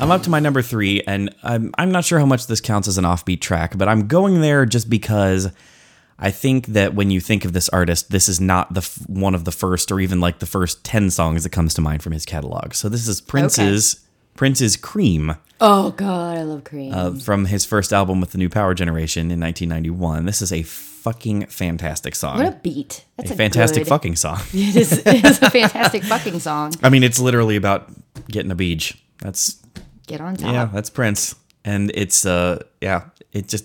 I'm 0.00 0.10
up 0.10 0.22
to 0.24 0.30
my 0.30 0.38
number 0.40 0.60
three, 0.60 1.00
and 1.06 1.34
I'm 1.42 1.72
I'm 1.78 1.90
not 1.90 2.04
sure 2.04 2.18
how 2.18 2.26
much 2.26 2.46
this 2.46 2.60
counts 2.60 2.88
as 2.88 2.98
an 2.98 3.04
offbeat 3.04 3.40
track, 3.40 3.78
but 3.78 3.88
I'm 3.88 4.06
going 4.06 4.42
there 4.42 4.66
just 4.66 4.90
because 4.90 5.50
I 6.18 6.30
think 6.30 6.66
that 6.68 6.94
when 6.94 7.10
you 7.10 7.20
think 7.20 7.46
of 7.46 7.54
this 7.54 7.70
artist, 7.70 8.10
this 8.10 8.28
is 8.28 8.38
not 8.38 8.74
the 8.74 8.80
f- 8.80 8.98
one 9.08 9.34
of 9.34 9.44
the 9.46 9.52
first 9.52 9.90
or 9.90 10.00
even 10.00 10.20
like 10.20 10.40
the 10.40 10.46
first 10.46 10.84
ten 10.84 11.08
songs 11.10 11.44
that 11.44 11.50
comes 11.50 11.72
to 11.74 11.80
mind 11.80 12.02
from 12.02 12.12
his 12.12 12.26
catalog. 12.26 12.74
So 12.74 12.90
this 12.90 13.08
is 13.08 13.22
Prince's 13.22 14.04
Prince's 14.34 14.76
Cream 14.76 15.36
Oh 15.60 15.92
God, 15.92 16.36
I 16.36 16.42
love 16.42 16.64
cream. 16.64 16.92
uh, 16.92 17.14
from 17.14 17.46
his 17.46 17.64
first 17.64 17.90
album 17.92 18.20
with 18.20 18.32
the 18.32 18.38
New 18.38 18.50
Power 18.50 18.74
Generation 18.74 19.30
in 19.30 19.40
1991. 19.40 20.26
This 20.26 20.42
is 20.42 20.52
a 20.52 20.64
fucking 20.64 21.46
fantastic 21.46 22.14
song. 22.14 22.36
what 22.38 22.46
a 22.46 22.50
beat! 22.62 23.04
That's 23.16 23.30
a, 23.30 23.34
a 23.34 23.36
fantastic 23.36 23.84
good- 23.84 23.88
fucking 23.88 24.16
song. 24.16 24.40
It 24.52 24.76
is, 24.76 24.92
it 25.06 25.24
is 25.24 25.40
a 25.40 25.48
fantastic 25.50 26.02
fucking 26.04 26.40
song. 26.40 26.74
I 26.82 26.90
mean, 26.90 27.02
it's 27.04 27.18
literally 27.20 27.56
about 27.56 27.90
getting 28.28 28.50
a 28.50 28.54
beach. 28.56 29.00
That's 29.20 29.62
Get 30.06 30.20
on 30.20 30.36
top. 30.36 30.52
yeah, 30.52 30.64
that's 30.66 30.90
Prince, 30.90 31.34
and 31.64 31.90
it's 31.94 32.26
uh 32.26 32.62
yeah, 32.80 33.04
it 33.32 33.48
just 33.48 33.64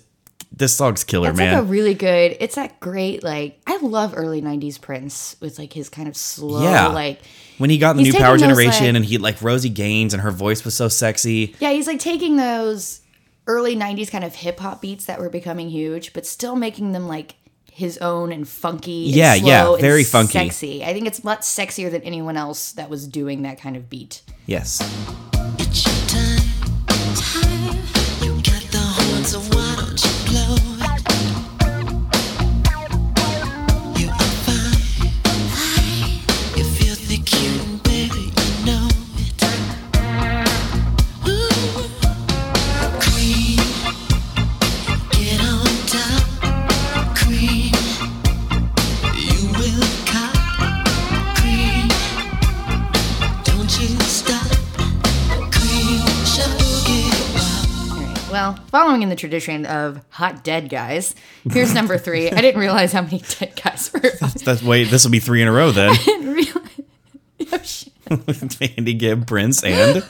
this 0.51 0.75
song's 0.75 1.03
killer, 1.03 1.29
It's 1.29 1.37
man. 1.37 1.53
like 1.53 1.61
a 1.63 1.65
really 1.65 1.93
good. 1.93 2.35
It's 2.39 2.55
that 2.55 2.79
great 2.79 3.23
like 3.23 3.59
I 3.67 3.77
love 3.77 4.13
early 4.17 4.41
'90s 4.41 4.79
Prince 4.81 5.35
with 5.39 5.59
like 5.59 5.73
his 5.73 5.89
kind 5.89 6.07
of 6.07 6.15
slow 6.15 6.63
Yeah. 6.63 6.87
like 6.87 7.19
when 7.57 7.69
he 7.69 7.77
got 7.77 7.97
the 7.97 8.03
new 8.03 8.13
Power 8.13 8.31
those, 8.37 8.41
Generation, 8.41 8.85
like- 8.87 8.95
and 8.95 9.05
he 9.05 9.17
like 9.17 9.41
Rosie 9.41 9.69
Gaines, 9.69 10.13
and 10.13 10.21
her 10.23 10.31
voice 10.31 10.63
was 10.65 10.73
so 10.75 10.87
sexy. 10.87 11.55
yeah 11.59 11.71
he's 11.71 11.87
like 11.87 11.99
taking 11.99 12.37
those 12.37 13.01
early 13.47 13.75
'90s 13.75 14.09
kind 14.11 14.23
of 14.23 14.35
hip 14.35 14.59
hop 14.59 14.81
beats 14.81 15.05
that 15.05 15.19
were 15.19 15.29
becoming 15.29 15.69
huge, 15.69 16.13
but 16.13 16.25
still 16.25 16.55
making 16.55 16.93
them 16.93 17.07
like 17.07 17.35
his 17.79 17.97
own 17.99 18.31
and 18.31 18.47
funky. 18.47 19.07
and 19.07 19.15
Yeah, 19.15 19.33
yeah, 19.33 19.63
slow 19.63 19.73
and 19.75 19.81
very 19.81 20.03
funky. 20.03 20.33
sexy. 20.33 20.83
I 20.83 20.93
think 20.93 21.07
it's 21.07 21.23
much 21.23 21.39
sexier 21.41 21.89
than 21.89 22.01
anyone 22.03 22.37
else 22.37 22.73
that 22.73 22.89
was 22.89 23.07
doing 23.07 23.41
that 23.43 23.59
kind 23.59 23.75
of 23.75 23.89
beat. 23.89 24.21
Yes, 24.45 24.81
following 58.99 59.03
in 59.03 59.09
the 59.09 59.15
tradition 59.15 59.65
of 59.65 60.03
hot 60.09 60.43
dead 60.43 60.69
guys, 60.69 61.15
here's 61.51 61.73
number 61.73 61.97
three. 61.97 62.29
I 62.29 62.41
didn't 62.41 62.59
realize 62.59 62.91
how 62.91 63.01
many 63.01 63.19
dead 63.39 63.59
guys 63.61 63.91
were. 63.93 64.01
That's 64.43 64.61
wait. 64.61 64.89
This 64.89 65.05
will 65.05 65.11
be 65.11 65.19
three 65.19 65.41
in 65.41 65.47
a 65.47 65.51
row 65.51 65.71
then. 65.71 65.89
I 65.93 65.95
didn't 65.95 66.33
realize. 66.33 66.81
Oh, 67.51 67.61
shit. 67.61 67.93
Andy 68.77 68.93
Gibb, 68.93 69.27
Prince, 69.27 69.63
and 69.63 70.03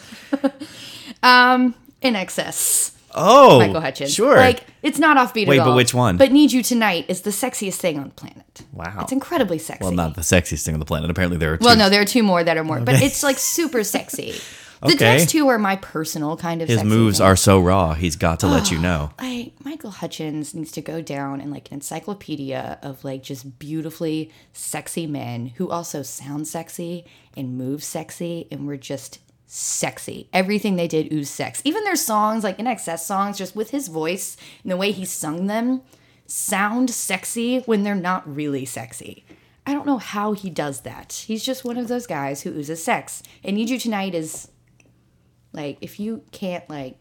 um, 1.21 1.75
INXS. 2.01 2.95
oh, 3.13 3.59
Michael 3.59 3.81
Hutchence. 3.81 4.13
Sure. 4.13 4.37
Like, 4.37 4.63
it's 4.81 4.97
not 4.97 5.17
offbeat 5.17 5.47
Wait, 5.47 5.59
at 5.59 5.65
but 5.65 5.75
which 5.75 5.93
one? 5.93 6.17
But 6.17 6.31
Need 6.31 6.51
You 6.51 6.63
Tonight 6.63 7.05
is 7.09 7.21
the 7.21 7.29
sexiest 7.29 7.75
thing 7.75 7.99
on 7.99 8.05
the 8.05 8.15
planet. 8.15 8.63
Wow. 8.73 8.99
It's 9.01 9.11
incredibly 9.11 9.59
sexy. 9.59 9.83
well, 9.83 9.93
not 9.93 10.15
the 10.15 10.21
sexiest 10.21 10.65
thing 10.65 10.73
on 10.73 10.79
the 10.79 10.85
planet. 10.85 11.11
Apparently, 11.11 11.37
there 11.37 11.53
are 11.53 11.57
two. 11.57 11.65
Well, 11.65 11.77
no, 11.77 11.89
there 11.89 12.01
are 12.01 12.05
two 12.05 12.23
more 12.23 12.43
that 12.43 12.57
are 12.57 12.63
more, 12.63 12.79
but 12.79 13.01
it's 13.01 13.21
like 13.21 13.37
super 13.37 13.83
sexy. 13.83 14.35
The 14.81 14.93
Okay. 14.93 15.17
next 15.17 15.29
two 15.31 15.47
are 15.49 15.59
my 15.59 15.75
personal 15.75 16.37
kind 16.37 16.61
of 16.61 16.69
His 16.69 16.83
moves 16.85 17.17
thing. 17.17 17.25
are 17.27 17.35
so 17.35 17.59
raw. 17.59 17.93
He's 17.95 18.15
got 18.15 18.39
to 18.41 18.47
let 18.47 18.71
you 18.71 18.77
know. 18.79 19.11
like 19.19 19.53
Michael 19.65 19.91
Hutchence 19.91 20.53
needs 20.53 20.71
to 20.71 20.81
go 20.81 21.01
down 21.01 21.41
in 21.41 21.51
like 21.51 21.67
an 21.69 21.75
encyclopedia 21.75 22.79
of 22.81 23.03
like 23.03 23.21
just 23.23 23.59
beautifully 23.59 24.31
sexy 24.53 25.05
men 25.05 25.47
who 25.57 25.69
also 25.69 26.01
sound 26.01 26.47
sexy 26.47 27.05
and 27.35 27.57
move 27.57 27.83
sexy 27.83 28.47
and 28.51 28.65
were 28.67 28.77
just 28.77 29.19
sexy. 29.47 30.29
Everything 30.31 30.75
they 30.75 30.87
did 30.87 31.11
oozed 31.11 31.31
sex. 31.33 31.61
Even 31.65 31.83
their 31.83 31.95
songs, 31.95 32.43
like 32.43 32.57
INXS 32.57 32.99
songs, 32.99 33.37
just 33.37 33.55
with 33.55 33.71
his 33.71 33.87
voice 33.89 34.37
and 34.63 34.71
the 34.71 34.77
way 34.77 34.91
he 34.91 35.03
sung 35.05 35.47
them, 35.47 35.81
sound 36.25 36.89
sexy 36.89 37.59
when 37.65 37.83
they're 37.83 37.95
not 37.95 38.33
really 38.33 38.63
sexy. 38.63 39.25
I 39.65 39.73
don't 39.73 39.85
know 39.85 39.97
how 39.97 40.33
he 40.33 40.49
does 40.49 40.81
that. 40.81 41.23
He's 41.27 41.43
just 41.43 41.65
one 41.65 41.77
of 41.77 41.87
those 41.89 42.07
guys 42.07 42.41
who 42.43 42.51
oozes 42.51 42.83
sex. 42.83 43.21
And 43.43 43.55
Need 43.57 43.69
You 43.69 43.77
Tonight 43.79 44.15
is 44.15 44.47
like 45.53 45.77
if 45.81 45.99
you 45.99 46.23
can't 46.31 46.67
like 46.69 46.97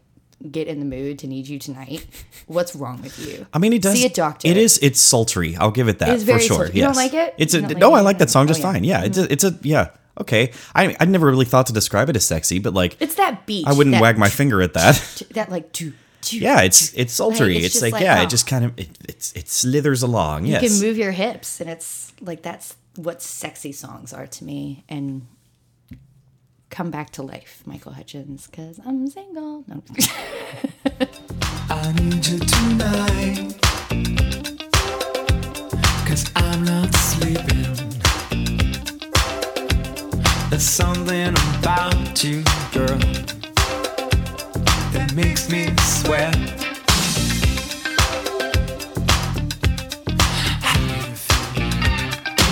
get 0.51 0.67
in 0.67 0.79
the 0.79 0.85
mood 0.85 1.19
to 1.19 1.27
need 1.27 1.47
you 1.47 1.59
tonight, 1.59 2.05
what's 2.47 2.75
wrong 2.75 3.01
with 3.01 3.19
you? 3.19 3.45
I 3.53 3.59
mean, 3.59 3.73
it 3.73 3.81
does. 3.81 3.93
See 3.93 4.05
a 4.05 4.09
doctor. 4.09 4.47
It 4.47 4.57
is. 4.57 4.79
It's 4.81 4.99
sultry. 4.99 5.55
I'll 5.57 5.71
give 5.71 5.87
it 5.87 5.99
that 5.99 6.09
It's 6.09 6.23
for 6.23 6.39
sure. 6.39 6.41
sultry. 6.41 6.67
Yes. 6.67 6.75
You 6.75 6.81
don't 6.83 6.95
like 6.95 7.13
it? 7.13 7.35
It's 7.37 7.53
a 7.53 7.61
like 7.61 7.77
no. 7.77 7.93
I 7.93 8.01
like 8.01 8.19
that 8.19 8.29
song 8.29 8.47
just 8.47 8.61
Oh, 8.61 8.67
yeah. 8.67 8.73
fine. 8.73 8.83
Yeah. 8.83 9.03
It's 9.03 9.17
mm-hmm. 9.17 9.29
a. 9.29 9.33
It's 9.33 9.43
a. 9.43 9.59
Yeah. 9.61 9.89
Okay. 10.19 10.51
I 10.75 10.95
I 10.99 11.05
never 11.05 11.27
really 11.27 11.45
thought 11.45 11.67
to 11.67 11.73
describe 11.73 12.09
it 12.09 12.15
as 12.15 12.25
sexy, 12.25 12.59
but 12.59 12.73
like 12.73 12.97
It's 12.99 13.15
that 13.15 13.45
beat. 13.45 13.67
I 13.67 13.73
wouldn't 13.73 13.99
wag 14.01 14.17
my 14.17 14.29
finger 14.29 14.61
at 14.61 14.73
that. 14.73 15.23
That 15.31 15.49
like 15.49 15.71
do 15.71 15.93
do. 16.21 16.37
Yeah. 16.37 16.61
It's 16.61 16.93
it's 16.93 17.13
sultry. 17.13 17.57
it's 17.57 17.75
it's 17.75 17.81
like, 17.81 17.93
like, 17.93 18.03
yeah. 18.03 18.19
oh. 18.19 18.23
It 18.23 18.29
just 18.29 18.47
kind 18.47 18.65
of 18.65 18.77
it, 18.77 18.89
it's 19.07 19.33
it 19.33 19.47
slithers 19.47 20.03
along. 20.03 20.45
You 20.45 20.53
yes. 20.53 20.61
can 20.61 20.87
move 20.87 20.97
your 20.97 21.11
hips, 21.11 21.61
and 21.61 21.69
it's 21.69 22.11
like 22.21 22.41
that's 22.41 22.75
what 22.95 23.21
sexy 23.21 23.71
songs 23.71 24.11
are 24.13 24.27
to 24.27 24.43
me. 24.43 24.83
And 24.89 25.27
come 26.69 26.91
back 26.91 27.09
to 27.11 27.23
life, 27.23 27.63
Michael 27.65 27.93
Hutchence, 27.93 28.47
because 28.47 28.79
I'm 28.85 29.07
single. 29.07 29.63
No. 29.67 29.81
I 31.69 31.91
need 31.93 32.25
you 32.25 32.39
tonight. 32.39 33.55
Cause 36.05 36.31
I'm 36.35 36.63
not 36.63 36.93
sleeping. 36.95 37.65
There's 40.49 40.63
something 40.63 41.35
about 41.59 42.23
you, 42.23 42.43
girl, 42.73 42.97
that 44.93 45.13
makes 45.15 45.49
me 45.49 45.69
sweat. 45.77 46.35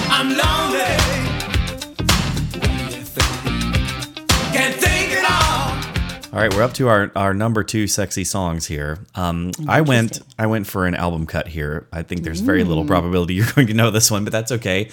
I'm 0.09 0.29
lonely. 0.29 1.16
All. 4.55 5.73
All 6.33 6.43
right, 6.43 6.53
we're 6.53 6.61
up 6.63 6.73
to 6.73 6.87
our, 6.87 7.11
our 7.15 7.33
number 7.33 7.63
two 7.63 7.87
sexy 7.87 8.23
songs 8.23 8.65
here. 8.67 8.99
Um, 9.15 9.51
I 9.67 9.81
went 9.81 10.19
I 10.37 10.45
went 10.47 10.67
for 10.67 10.85
an 10.85 10.93
album 10.95 11.25
cut 11.25 11.47
here. 11.47 11.87
I 11.91 12.03
think 12.03 12.23
there's 12.23 12.41
very 12.41 12.63
little 12.63 12.83
Mm. 12.83 12.87
probability 12.87 13.33
you're 13.35 13.51
going 13.55 13.67
to 13.67 13.73
know 13.73 13.91
this 13.91 14.11
one, 14.11 14.23
but 14.23 14.31
that's 14.31 14.51
okay. 14.51 14.89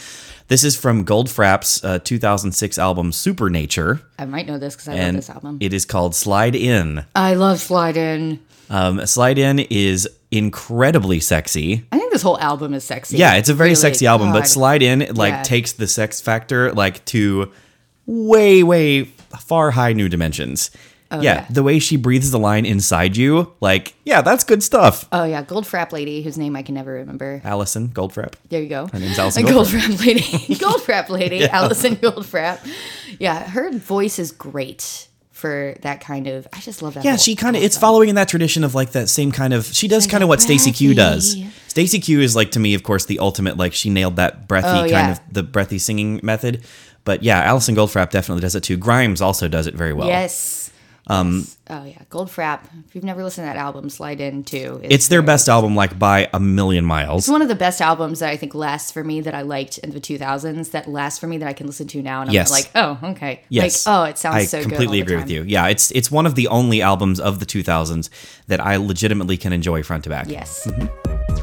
This 0.49 0.63
is 0.65 0.77
from 0.77 1.05
Goldfrapp's 1.05 1.83
uh, 1.85 1.99
2006 2.01 2.79
album 2.79 3.13
Supernature, 3.13 4.03
I 4.19 4.27
might 4.27 4.47
know 4.47 4.59
this 4.59 4.75
because 4.75 4.89
I 4.89 4.95
love 5.05 5.15
this 5.15 5.31
album. 5.31 5.59
it 5.61 5.73
is 5.73 5.85
called 5.87 6.15
Slide 6.15 6.55
In. 6.55 7.05
I 7.15 7.35
love 7.35 7.61
Slide 7.61 7.97
In. 7.97 8.41
Um, 8.71 9.05
Slide 9.07 9.39
In 9.39 9.59
is 9.59 10.09
incredibly 10.31 11.21
sexy. 11.21 11.87
I 11.93 11.99
think 11.99 12.13
this 12.13 12.23
whole 12.23 12.39
album 12.41 12.75
is 12.75 12.85
sexy. 12.85 13.17
Yeah, 13.17 13.35
it's 13.37 13.49
a 13.49 13.55
very 13.55 13.69
Really, 13.71 13.75
sexy 13.77 14.07
album, 14.07 14.33
but 14.33 14.47
Slide 14.49 14.83
In 14.83 15.01
like 15.15 15.33
Yeah. 15.33 15.43
takes 15.43 15.73
the 15.73 15.87
sex 15.87 16.21
factor 16.21 16.73
like 16.73 17.05
to 17.07 17.51
way 18.07 18.63
way 18.63 19.05
far 19.37 19.73
high 19.73 19.93
new 19.93 20.09
dimensions. 20.09 20.71
Oh, 21.11 21.21
yeah, 21.21 21.33
Oh, 21.33 21.35
yeah. 21.43 21.47
the 21.51 21.63
way 21.63 21.79
she 21.79 21.97
breathes 21.97 22.31
the 22.31 22.39
line 22.39 22.65
inside 22.65 23.17
you, 23.17 23.53
like, 23.61 23.95
yeah, 24.05 24.23
that's 24.23 24.43
good 24.43 24.63
stuff. 24.63 25.07
Oh 25.13 25.25
yeah, 25.25 25.45
Goldfrapp 25.45 25.93
lady, 25.93 26.23
whose 26.23 26.39
name 26.39 26.57
I 26.57 26.63
can 26.63 26.75
never 26.75 26.93
remember. 26.95 27.41
Alison 27.45 27.89
Goldfrapp. 27.89 28.35
There 28.49 28.61
you 28.63 28.69
go. 28.69 28.87
Her 28.89 28.99
name's 28.99 29.19
Alison 29.19 29.45
Goldfrapp. 29.47 29.81
Goldfrapp 29.93 30.07
lady. 30.07 30.21
Goldfrapp 30.55 31.09
lady. 31.11 31.45
Alison 31.49 31.97
Goldfrapp. 31.97 32.67
Yeah, 33.21 33.49
her 33.49 33.71
voice 33.71 34.19
is 34.19 34.33
great 34.33 35.09
for 35.31 35.77
that 35.83 36.01
kind 36.01 36.27
of. 36.27 36.49
I 36.53 36.61
just 36.61 36.81
love 36.83 36.95
that. 36.95 37.05
Yeah, 37.05 37.17
she 37.17 37.37
kind 37.37 37.55
of 37.55 37.63
it's 37.63 37.77
following 37.77 38.09
in 38.09 38.15
that 38.15 38.29
tradition 38.29 38.65
of 38.65 38.75
like 38.75 38.93
that 38.93 39.09
same 39.09 39.31
kind 39.31 39.53
of 39.53 39.67
she 39.67 39.87
does 39.89 40.07
kind 40.07 40.23
of 40.25 40.29
what 40.29 40.41
Stacey 40.41 40.73
Q 40.73 40.95
does. 40.95 41.37
Stacey 41.69 41.99
Q 42.01 42.21
is 42.23 42.35
like 42.35 42.53
to 42.53 42.61
me, 42.61 42.73
of 42.75 42.83
course, 42.83 43.05
the 43.05 43.19
ultimate 43.19 43.57
like 43.57 43.75
she 43.75 43.91
nailed 43.91 44.17
that 44.17 44.49
breathy 44.49 44.69
Oh, 44.69 44.73
kind 44.81 44.91
yeah. 44.91 45.13
of 45.13 45.21
the 45.31 45.43
breathy 45.43 45.79
singing 45.79 46.19
method. 46.23 46.65
But 47.05 47.23
yeah, 47.23 47.43
Alison 47.43 47.75
Goldfrapp 47.77 48.11
definitely 48.11 48.41
does 48.43 48.55
it 48.55 48.63
too. 48.63 48.77
Grimes 48.77 49.21
also 49.21 49.49
does 49.49 49.67
it 49.67 49.75
very 49.75 49.93
well. 49.93 50.09
Yes. 50.09 50.63
Um. 51.07 51.47
Oh 51.69 51.85
yeah, 51.85 51.99
Goldfrapp. 52.09 52.61
If 52.89 52.95
you've 52.95 53.05
never 53.05 53.23
listened 53.23 53.47
to 53.47 53.53
that 53.53 53.59
album, 53.59 53.91
slide 53.91 54.23
in 54.23 54.43
too. 54.43 54.81
It's 54.83 55.09
their 55.09 55.21
best 55.21 55.51
album 55.51 55.77
like 55.77 55.99
by 55.99 56.31
a 56.33 56.41
million 56.41 56.83
miles. 56.87 57.25
It's 57.25 57.29
one 57.31 57.43
of 57.43 57.49
the 57.49 57.55
best 57.55 57.83
albums 57.83 58.21
that 58.21 58.31
I 58.31 58.39
think 58.39 58.55
lasts 58.55 58.91
for 58.91 59.05
me 59.05 59.21
that 59.21 59.35
I 59.35 59.43
liked 59.43 59.77
in 59.77 59.91
the 59.91 60.01
2000s. 60.01 60.71
That 60.71 60.89
lasts 60.89 61.19
for 61.19 61.27
me 61.27 61.37
that 61.39 61.47
I 61.49 61.53
can 61.53 61.67
listen 61.67 61.87
to 61.89 62.01
now, 62.01 62.23
and 62.23 62.31
I'm 62.31 62.35
Yes. 62.35 62.51
like, 62.51 62.71
oh, 62.75 62.99
okay. 63.03 63.43
Yes. 63.51 63.87
Like, 63.87 63.95
oh, 63.95 64.05
it 64.05 64.17
sounds 64.17 64.37
I 64.37 64.45
so 64.47 64.59
good. 64.61 64.67
I 64.67 64.69
completely 64.71 65.01
agree 65.03 65.17
with 65.17 65.29
you. 65.29 65.43
Yeah, 65.43 65.67
it's 65.69 65.91
it's 65.91 66.11
one 66.11 66.25
of 66.25 66.37
the 66.37 66.49
only 66.49 66.81
albums 66.81 67.21
of 67.21 67.39
the 67.39 67.45
2000s 67.47 68.09
that 68.47 68.61
I 68.65 68.77
legitimately 68.77 69.37
can 69.37 69.53
enjoy 69.53 69.83
front 69.83 70.05
to 70.05 70.11
back. 70.11 70.27
Yes. 70.31 70.63
Trees 70.63 71.34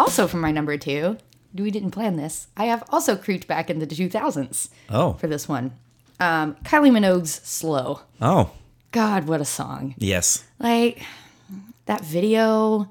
Also, 0.00 0.26
for 0.26 0.38
my 0.38 0.50
number 0.50 0.76
two, 0.78 1.18
we 1.54 1.70
didn't 1.70 1.90
plan 1.90 2.16
this. 2.16 2.46
I 2.56 2.64
have 2.66 2.82
also 2.90 3.16
creeped 3.16 3.46
back 3.46 3.68
into 3.70 3.84
the 3.86 3.94
2000s 3.94 4.68
Oh. 4.88 5.12
for 5.14 5.26
this 5.26 5.48
one. 5.48 5.72
Um, 6.18 6.54
Kylie 6.64 6.90
Minogue's 6.90 7.40
"Slow." 7.44 8.00
Oh. 8.20 8.52
God, 8.92 9.26
what 9.28 9.40
a 9.40 9.44
song! 9.44 9.94
Yes. 9.98 10.44
Like 10.58 11.02
that 11.86 12.04
video, 12.04 12.90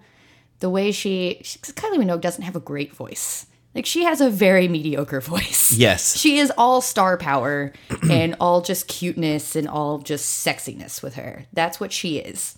the 0.59 0.69
way 0.69 0.91
she, 0.91 1.41
she 1.43 1.59
Kylie 1.59 1.97
Minogue 1.97 2.21
doesn't 2.21 2.43
have 2.43 2.55
a 2.55 2.59
great 2.61 2.93
voice. 2.93 3.45
Like 3.75 3.85
she 3.85 4.03
has 4.03 4.19
a 4.21 4.29
very 4.29 4.67
mediocre 4.67 5.21
voice. 5.33 5.71
Yes. 5.71 6.17
She 6.17 6.37
is 6.39 6.51
all 6.57 6.81
star 6.81 7.17
power 7.17 7.73
and 8.09 8.35
all 8.39 8.61
just 8.61 8.87
cuteness 8.87 9.55
and 9.55 9.67
all 9.67 9.99
just 9.99 10.45
sexiness 10.45 11.01
with 11.03 11.15
her. 11.15 11.45
That's 11.53 11.79
what 11.79 11.91
she 11.91 12.17
is. 12.17 12.55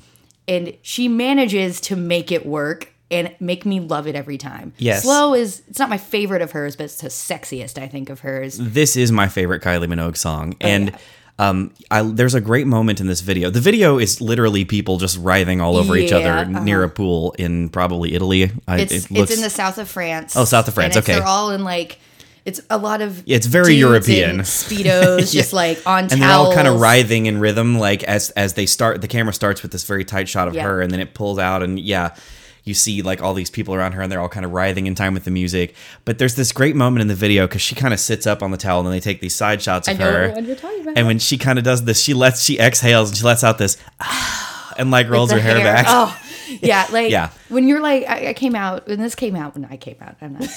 And 0.47 0.77
she 0.81 1.07
manages 1.07 1.79
to 1.81 1.95
make 1.95 2.31
it 2.31 2.45
work 2.45 2.90
and 3.11 3.35
make 3.39 3.65
me 3.65 3.79
love 3.79 4.07
it 4.07 4.15
every 4.15 4.37
time. 4.37 4.73
Yes. 4.77 5.03
Slow 5.03 5.33
is 5.35 5.61
it's 5.67 5.77
not 5.79 5.89
my 5.89 5.97
favorite 5.97 6.41
of 6.41 6.51
hers, 6.51 6.75
but 6.75 6.85
it's 6.85 6.97
the 7.01 7.09
sexiest 7.09 7.77
I 7.81 7.87
think 7.87 8.09
of 8.09 8.21
hers. 8.21 8.57
This 8.57 8.95
is 8.95 9.11
my 9.11 9.27
favorite 9.27 9.61
Kylie 9.61 9.87
Minogue 9.87 10.17
song, 10.17 10.53
Oh, 10.53 10.67
and 10.67 10.97
um, 11.39 11.73
I, 11.89 12.03
there's 12.03 12.35
a 12.35 12.41
great 12.41 12.67
moment 12.67 12.99
in 13.01 13.07
this 13.07 13.21
video. 13.21 13.49
The 13.49 13.59
video 13.61 13.97
is 13.97 14.21
literally 14.21 14.63
people 14.63 14.97
just 14.97 15.17
writhing 15.17 15.59
all 15.59 15.75
over 15.75 15.95
each 15.95 16.11
Yeah, 16.11 16.41
other 16.41 16.61
near 16.61 16.83
a 16.83 16.89
pool 16.89 17.33
in 17.39 17.69
probably 17.69 18.13
Italy. 18.13 18.51
I, 18.67 18.81
It's 18.81 18.91
it 18.93 19.11
looks, 19.11 19.31
it's 19.31 19.39
in 19.39 19.43
the 19.43 19.49
south 19.49 19.77
of 19.79 19.89
France. 19.89 20.35
Oh, 20.37 20.45
south 20.45 20.67
of 20.67 20.73
France, 20.75 20.95
and 20.95 21.03
okay. 21.03 21.13
They're 21.15 21.27
all 21.27 21.49
in 21.51 21.63
like 21.63 21.97
it's 22.45 22.59
a 22.71 22.77
lot 22.77 23.01
of 23.01 23.23
It's 23.27 23.45
very 23.45 23.75
European. 23.75 24.39
speedos, 24.41 25.31
just 25.31 25.53
like 25.53 25.77
on 25.85 26.03
towels. 26.07 26.13
and 26.13 26.21
they're 26.21 26.29
all 26.31 26.53
kind 26.53 26.67
of 26.67 26.79
writhing 26.79 27.25
in 27.27 27.39
rhythm, 27.39 27.77
like 27.77 28.03
as 28.03 28.29
as 28.31 28.53
they 28.55 28.65
start. 28.65 29.01
The 29.01 29.07
camera 29.07 29.33
starts 29.33 29.61
with 29.63 29.71
this 29.71 29.83
very 29.83 30.05
tight 30.05 30.27
shot 30.29 30.47
of 30.47 30.55
Yeah. 30.55 30.63
her, 30.63 30.81
and 30.81 30.91
then 30.91 30.99
it 30.99 31.13
pulls 31.13 31.37
out, 31.39 31.61
and 31.63 31.79
yeah, 31.79 32.15
you 32.63 32.73
see 32.73 33.01
like 33.01 33.21
all 33.23 33.33
these 33.33 33.49
people 33.49 33.73
around 33.73 33.93
her 33.93 34.01
and 34.01 34.11
they're 34.11 34.19
all 34.21 34.29
kind 34.29 34.45
of 34.45 34.51
writhing 34.51 34.85
in 34.87 34.93
time 34.95 35.13
with 35.13 35.23
the 35.25 35.31
music. 35.31 35.73
But 36.05 36.17
there's 36.19 36.35
this 36.35 36.51
great 36.51 36.75
moment 36.75 37.01
in 37.01 37.07
the 37.07 37.15
video 37.15 37.47
because 37.47 37.61
she 37.61 37.73
kind 37.75 37.93
of 37.93 37.99
sits 37.99 38.27
up 38.27 38.43
on 38.43 38.51
the 38.51 38.57
towel 38.57 38.85
and 38.85 38.93
they 38.93 38.99
take 38.99 39.19
these 39.19 39.33
side 39.35 39.61
shots 39.61 39.87
of 39.87 39.95
I 39.95 39.97
know 40.03 40.11
her. 40.11 40.39
you're 40.41 40.55
talking 40.55 40.81
about. 40.81 40.97
And 40.97 41.07
when 41.07 41.17
she 41.19 41.37
kind 41.37 41.57
of 41.57 41.65
does 41.65 41.83
this, 41.85 42.01
she 42.01 42.13
lets 42.13 42.43
she 42.43 42.59
exhales 42.59 43.09
and 43.09 43.17
she 43.17 43.23
lets 43.23 43.43
out 43.43 43.57
this 43.57 43.77
ah, 43.99 44.73
and 44.77 44.91
like 44.91 45.09
rolls 45.09 45.31
her 45.31 45.39
hair, 45.39 45.57
back. 45.59 45.85
Oh, 45.89 46.15
yeah. 46.61 46.85
Like 46.91 47.09
Yeah. 47.11 47.29
when 47.49 47.67
you're 47.67 47.81
like, 47.81 48.07
I, 48.07 48.29
I 48.29 48.33
came 48.33 48.55
out 48.55 48.85
when 48.87 48.99
this 48.99 49.15
came 49.15 49.35
out 49.35 49.55
when 49.55 49.65
I 49.65 49.77
came 49.77 49.95
out. 50.01 50.15
I'm 50.21 50.33
not. 50.33 50.41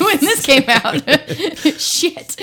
when 0.00 0.18
this 0.20 0.44
came 0.44 0.64
out, 0.68 1.02
shit, 1.80 2.36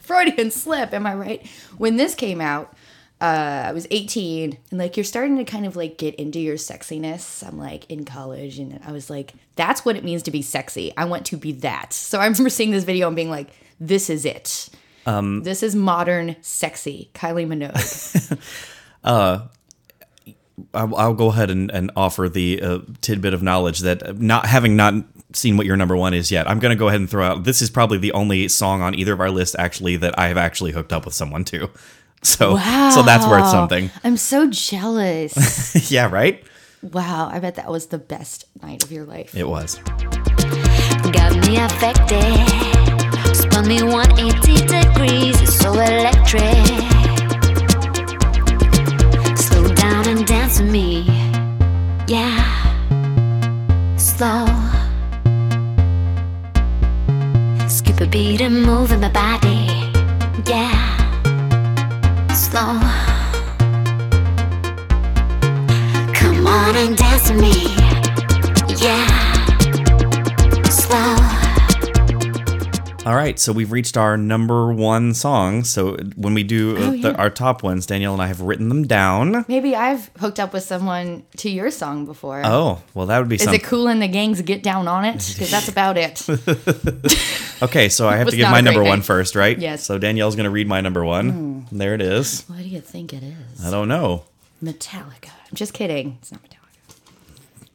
Freudian 0.00 0.50
slip. 0.50 0.92
Am 0.92 1.06
I 1.06 1.14
right? 1.14 1.46
When 1.78 1.96
this 1.96 2.14
came 2.14 2.40
out, 2.40 2.72
uh, 3.20 3.64
I 3.66 3.72
was 3.72 3.86
18, 3.90 4.56
and 4.70 4.78
like 4.78 4.96
you're 4.96 5.04
starting 5.04 5.36
to 5.36 5.44
kind 5.44 5.66
of 5.66 5.76
like 5.76 5.98
get 5.98 6.14
into 6.14 6.40
your 6.40 6.56
sexiness. 6.56 7.46
I'm 7.46 7.58
like 7.58 7.90
in 7.90 8.04
college, 8.04 8.58
and 8.58 8.80
I 8.86 8.92
was 8.92 9.10
like, 9.10 9.34
that's 9.56 9.84
what 9.84 9.96
it 9.96 10.04
means 10.04 10.22
to 10.24 10.30
be 10.30 10.42
sexy. 10.42 10.92
I 10.96 11.04
want 11.04 11.26
to 11.26 11.36
be 11.36 11.52
that. 11.52 11.92
So 11.92 12.18
I 12.18 12.26
remember 12.26 12.50
seeing 12.50 12.70
this 12.70 12.84
video 12.84 13.08
and 13.08 13.16
being 13.16 13.30
like, 13.30 13.50
this 13.78 14.08
is 14.08 14.24
it. 14.24 14.70
Um, 15.06 15.42
this 15.42 15.62
is 15.62 15.74
modern 15.74 16.36
sexy 16.40 17.10
Kylie 17.14 17.46
Minogue. 17.46 18.38
I'll, 20.74 20.94
I'll 20.94 21.14
go 21.14 21.28
ahead 21.28 21.50
and, 21.50 21.70
and 21.70 21.90
offer 21.96 22.28
the 22.28 22.60
uh, 22.62 22.78
tidbit 23.00 23.34
of 23.34 23.42
knowledge 23.42 23.80
that 23.80 24.02
uh, 24.02 24.12
not 24.16 24.46
having 24.46 24.76
not 24.76 24.94
seen 25.32 25.56
what 25.56 25.66
your 25.66 25.76
number 25.76 25.96
one 25.96 26.14
is 26.14 26.30
yet, 26.30 26.48
I'm 26.48 26.58
going 26.58 26.70
to 26.70 26.78
go 26.78 26.88
ahead 26.88 27.00
and 27.00 27.08
throw 27.08 27.24
out. 27.24 27.44
This 27.44 27.62
is 27.62 27.70
probably 27.70 27.98
the 27.98 28.12
only 28.12 28.48
song 28.48 28.82
on 28.82 28.94
either 28.94 29.12
of 29.12 29.20
our 29.20 29.30
lists 29.30 29.56
actually 29.58 29.96
that 29.96 30.18
I 30.18 30.28
have 30.28 30.36
actually 30.36 30.72
hooked 30.72 30.92
up 30.92 31.04
with 31.04 31.14
someone 31.14 31.44
to. 31.46 31.70
So 32.22 32.56
so 32.56 33.02
that's 33.02 33.26
worth 33.26 33.48
something. 33.48 33.90
I'm 34.04 34.16
so 34.16 34.48
jealous. 34.48 35.90
yeah, 35.90 36.10
right. 36.10 36.44
wow, 36.82 37.28
I 37.32 37.38
bet 37.40 37.54
that 37.56 37.70
was 37.70 37.86
the 37.86 37.98
best 37.98 38.44
night 38.62 38.84
of 38.84 38.92
your 38.92 39.04
life. 39.04 39.34
It 39.34 39.48
was. 39.48 39.76
Got 41.12 41.34
me 41.46 41.56
affected. 41.58 42.90
Spun 43.34 43.68
me 43.68 43.82
180 43.82 44.66
degrees. 44.66 45.40
It's 45.40 45.54
so 45.54 45.72
electric. 45.72 46.42
Slow 49.38 49.74
down 49.74 50.08
and 50.08 50.26
dance 50.26 50.60
with 50.60 50.70
me. 50.70 51.04
Yeah. 52.06 52.44
Slow. 53.96 54.46
Skip 57.68 58.00
a 58.00 58.06
beat 58.06 58.40
and 58.40 58.62
move 58.62 58.92
in 58.92 59.00
my 59.00 59.10
body. 59.10 59.66
Yeah. 60.46 60.89
Slow. 62.50 62.80
Come 66.12 66.46
on 66.48 66.74
and 66.74 66.96
dance 66.96 67.30
with 67.30 67.40
me. 67.40 67.76
Yeah. 68.84 69.19
All 73.06 73.16
right, 73.16 73.38
so 73.38 73.50
we've 73.52 73.72
reached 73.72 73.96
our 73.96 74.18
number 74.18 74.70
one 74.74 75.14
song. 75.14 75.64
So 75.64 75.96
when 76.16 76.34
we 76.34 76.42
do 76.42 76.76
Oh, 76.76 76.90
the, 76.90 76.96
yeah. 76.98 77.12
our 77.12 77.30
top 77.30 77.62
ones, 77.62 77.86
Danielle 77.86 78.12
and 78.12 78.20
I 78.20 78.26
have 78.26 78.42
written 78.42 78.68
them 78.68 78.86
down. 78.86 79.46
Maybe 79.48 79.74
I've 79.74 80.10
hooked 80.18 80.38
up 80.38 80.52
with 80.52 80.64
someone 80.64 81.22
to 81.38 81.48
your 81.48 81.70
song 81.70 82.04
before. 82.04 82.42
Oh, 82.44 82.82
well, 82.92 83.06
that 83.06 83.18
would 83.18 83.30
be 83.30 83.36
Is 83.36 83.42
something. 83.44 83.58
it 83.58 83.64
Kool 83.64 83.88
and 83.88 84.02
the 84.02 84.06
Gang's 84.08 84.42
get 84.42 84.62
down 84.62 84.86
on 84.86 85.06
it? 85.06 85.14
Because 85.34 85.50
that's 85.50 85.68
about 85.68 85.96
it. 85.96 86.26
Okay, 87.62 87.90
so 87.90 88.08
I 88.08 88.16
have 88.16 88.28
to 88.28 88.36
give 88.36 88.48
my 88.50 88.62
number 88.62 88.82
one 88.82 89.02
first, 89.02 89.34
right? 89.34 89.58
Yes. 89.58 89.84
So 89.84 89.98
Danielle's 89.98 90.34
going 90.34 90.44
to 90.44 90.50
read 90.50 90.66
my 90.66 90.80
number 90.80 91.04
one. 91.04 91.64
Hmm. 91.68 91.76
There 91.78 91.92
it 91.94 92.00
is. 92.00 92.44
what 92.48 92.56
do 92.60 92.64
you 92.64 92.80
think 92.80 93.12
it 93.12 93.22
is? 93.22 93.62
I 93.62 93.70
don't 93.70 93.86
know. 93.86 94.24
Metallica. 94.64 95.28
I'm 95.28 95.54
just 95.54 95.74
kidding. 95.74 96.16
It's 96.22 96.32
not 96.32 96.40
Metallica. 96.42 96.56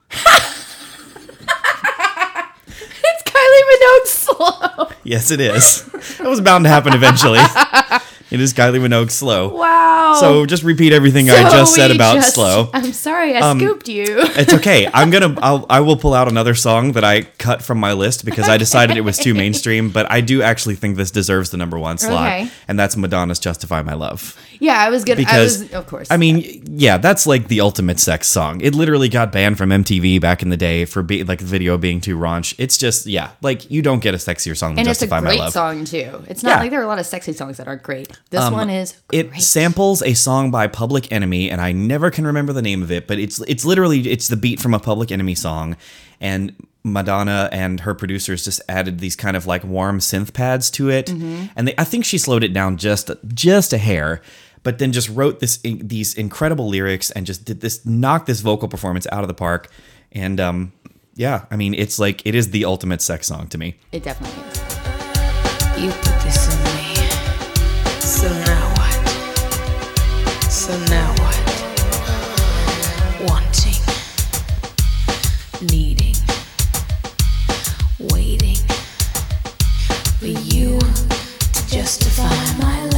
it's 3.04 3.24
Kylie 3.30 3.64
Minogue 3.86 4.08
slow. 4.08 4.88
Yes, 5.06 5.30
it 5.30 5.40
is. 5.40 5.88
It 6.20 6.26
was 6.28 6.42
bound 6.42 6.66
to 6.66 6.70
happen 6.70 6.94
eventually. 6.94 7.38
it 8.32 8.42
is 8.42 8.56
Kylie 8.56 8.80
Minogue 8.82 9.12
slow. 9.12 9.56
Wow. 9.56 10.18
So 10.20 10.48
just 10.48 10.64
repeat 10.64 10.94
everything 10.94 11.30
I 11.30 11.44
just 11.52 11.76
said 11.76 11.92
about 11.92 12.16
just- 12.16 12.34
slow. 12.34 12.72
I'm 12.74 12.92
sorry, 12.92 13.36
I 13.36 13.42
um, 13.42 13.60
scooped 13.60 13.88
you. 13.88 14.06
It's 14.10 14.52
okay. 14.56 14.90
I'm 14.92 15.12
gonna. 15.12 15.38
I'll, 15.42 15.68
I 15.70 15.82
will 15.82 15.96
pull 15.98 16.16
out 16.16 16.28
another 16.28 16.56
song 16.56 16.94
that 16.94 17.04
I 17.04 17.22
cut 17.22 17.62
from 17.62 17.78
my 17.78 17.94
list 17.94 18.26
because 18.26 18.50
I 18.50 18.58
decided 18.58 18.98
it 18.98 19.02
was 19.02 19.20
too 19.20 19.36
mainstream. 19.36 19.92
But 19.92 20.12
I 20.12 20.22
do 20.22 20.42
actually 20.42 20.76
think 20.76 20.98
this 20.98 21.12
deserves 21.12 21.52
the 21.52 21.58
number 21.58 21.78
one 21.78 22.00
slot, 22.00 22.26
Okay. 22.26 22.50
and 22.68 22.80
that's 22.80 22.98
Madonna's 22.98 23.38
"Justify 23.38 23.84
My 23.84 23.94
Love." 23.94 24.36
Yeah, 24.60 24.80
I 24.80 24.90
was 24.90 25.04
gonna. 25.04 25.18
Because 25.18 25.62
I 25.62 25.64
was, 25.66 25.74
of 25.74 25.88
course. 25.88 26.10
I 26.12 26.18
mean, 26.18 26.64
yeah, 26.68 26.98
that's 26.98 27.26
like 27.28 27.48
the 27.48 27.62
ultimate 27.62 28.00
sex 28.00 28.28
song. 28.28 28.62
It 28.62 28.74
literally 28.76 29.10
got 29.10 29.32
banned 29.32 29.58
from 29.58 29.70
MTV 29.70 30.20
back 30.22 30.42
in 30.42 30.50
the 30.50 30.58
day 30.58 30.86
for 30.86 31.04
being 31.04 31.26
like 31.26 31.40
the 31.40 31.46
video 31.46 31.78
being 31.78 32.02
too 32.02 32.18
raunch. 32.18 32.56
It's 32.58 32.78
just 32.78 33.06
yeah, 33.06 33.32
like 33.42 33.70
you 33.72 33.82
don't 33.82 34.00
get 34.02 34.14
a 34.14 34.18
sexier 34.18 34.56
song 34.56 34.76
than 34.76 34.80
and 34.80 34.88
it's 34.90 35.02
a 35.02 35.06
"Justify 35.06 35.20
My 35.22 35.30
great 35.30 35.40
Love." 35.40 35.54
song 35.54 35.86
too. 35.86 36.24
It's 36.28 36.44
not 36.44 36.50
Yeah. 36.52 36.60
like 36.60 36.72
there 36.72 36.80
are 36.80 36.84
a 36.84 36.88
lot 36.88 37.00
of 37.00 37.06
sexy 37.06 37.34
songs 37.34 37.58
that 37.58 37.68
aren't 37.68 37.84
great. 37.84 38.12
This 38.30 38.50
one 38.52 38.70
is 38.70 38.96
great. 39.08 39.26
It 39.28 39.42
samples 39.42 40.02
a 40.04 40.14
song 40.14 40.52
by 40.52 40.68
Public 40.68 41.12
Enemy, 41.12 41.50
and 41.52 41.60
I 41.62 41.72
never 41.72 42.12
can 42.12 42.26
remember 42.28 42.54
the 42.54 42.62
name 42.62 42.82
of 42.84 42.92
it, 42.92 43.08
but 43.08 43.20
it's 43.20 43.40
it's 43.48 43.66
literally 43.66 44.10
it's 44.10 44.28
the 44.28 44.38
beat 44.38 44.60
from 44.60 44.74
a 44.74 44.80
Public 44.80 45.12
Enemy 45.12 45.36
song, 45.36 45.76
and 46.22 46.54
Madonna 46.84 47.50
and 47.52 47.80
her 47.80 47.96
producers 47.96 48.44
just 48.46 48.62
added 48.70 49.00
these 49.00 49.16
kind 49.16 49.36
of 49.36 49.48
like 49.48 49.64
warm 49.64 49.98
synth 49.98 50.34
pads 50.34 50.70
to 50.70 50.90
it, 50.92 51.08
Mm-hmm. 51.08 51.46
and 51.56 51.68
they, 51.68 51.74
I 51.80 51.84
think 51.84 52.06
she 52.06 52.20
slowed 52.20 52.44
it 52.44 52.54
down 52.54 52.78
just 52.78 53.10
just 53.34 53.74
a 53.74 53.80
hair, 53.80 54.22
but 54.66 54.80
then 54.80 54.92
just 54.92 55.08
wrote 55.10 55.40
this 55.40 55.60
these 55.64 56.16
incredible 56.16 56.68
lyrics 56.68 57.12
and 57.12 57.26
just 57.26 57.46
did 57.46 57.62
this 57.62 57.86
knocked 57.86 58.26
this 58.26 58.42
vocal 58.42 58.68
performance 58.68 59.06
out 59.12 59.22
of 59.22 59.28
the 59.30 59.34
park, 59.34 59.70
and 60.12 60.40
um 60.42 60.74
yeah, 61.14 61.46
I 61.52 61.56
mean 61.56 61.74
it's 61.76 62.00
like 62.00 62.26
it 62.26 62.34
is 62.36 62.50
the 62.50 62.66
ultimate 62.66 63.02
sex 63.02 63.28
song 63.28 63.48
to 63.50 63.58
me. 63.60 63.76
It 63.92 64.04
definitely 64.04 64.42
is. 64.50 64.58
You 65.82 65.92
put 65.92 66.20
this 66.24 66.50
in 66.52 66.58
me. 66.66 66.96
So 68.00 68.28
now 68.28 68.74
what? 68.74 68.96
So 70.52 70.74
now 70.86 71.14
what? 71.22 71.42
Wanting, 73.30 73.82
needing, 75.70 76.16
waiting 78.12 78.58
for 80.20 80.26
you 80.26 80.80
to 80.80 81.68
justify 81.70 82.58
my 82.58 82.86
love. 82.86 82.95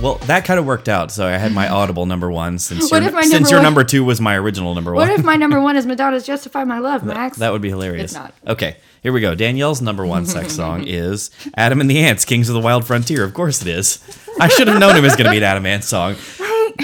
Well, 0.00 0.14
that 0.26 0.46
kind 0.46 0.58
of 0.58 0.64
worked 0.64 0.88
out. 0.88 1.12
So 1.12 1.26
I 1.26 1.32
had 1.32 1.52
my 1.52 1.66
mm-hmm. 1.66 1.74
audible 1.74 2.06
number 2.06 2.30
one 2.30 2.58
since 2.58 2.90
your, 2.90 3.02
if 3.02 3.12
since 3.12 3.32
number 3.32 3.48
your 3.50 3.58
one- 3.58 3.64
number 3.64 3.84
two 3.84 4.02
was 4.02 4.20
my 4.20 4.34
original 4.36 4.74
number 4.74 4.94
one. 4.94 5.06
What 5.06 5.18
if 5.18 5.24
my 5.24 5.36
number 5.36 5.60
one 5.62 5.76
is 5.76 5.86
Madonna's 5.86 6.24
"Justify 6.24 6.64
My 6.64 6.78
Love"? 6.78 7.04
Max. 7.04 7.36
That 7.38 7.52
would 7.52 7.60
be 7.60 7.68
hilarious. 7.68 8.04
It's 8.04 8.14
not. 8.14 8.34
Okay, 8.46 8.76
here 9.02 9.12
we 9.12 9.20
go. 9.20 9.34
Danielle's 9.34 9.82
number 9.82 10.06
one 10.06 10.24
sex 10.24 10.52
song 10.56 10.84
is 10.86 11.30
Adam 11.54 11.80
and 11.80 11.90
the 11.90 11.98
Ants, 11.98 12.24
Kings 12.24 12.48
of 12.48 12.54
the 12.54 12.60
Wild 12.60 12.86
Frontier. 12.86 13.24
Of 13.24 13.34
course 13.34 13.60
it 13.60 13.68
is. 13.68 13.98
I 14.40 14.48
should 14.48 14.68
have 14.68 14.80
known 14.80 14.96
it 14.96 15.02
was 15.02 15.16
going 15.16 15.26
to 15.26 15.30
be 15.30 15.38
an 15.38 15.42
Adam 15.42 15.66
Ant 15.66 15.84
song. 15.84 16.16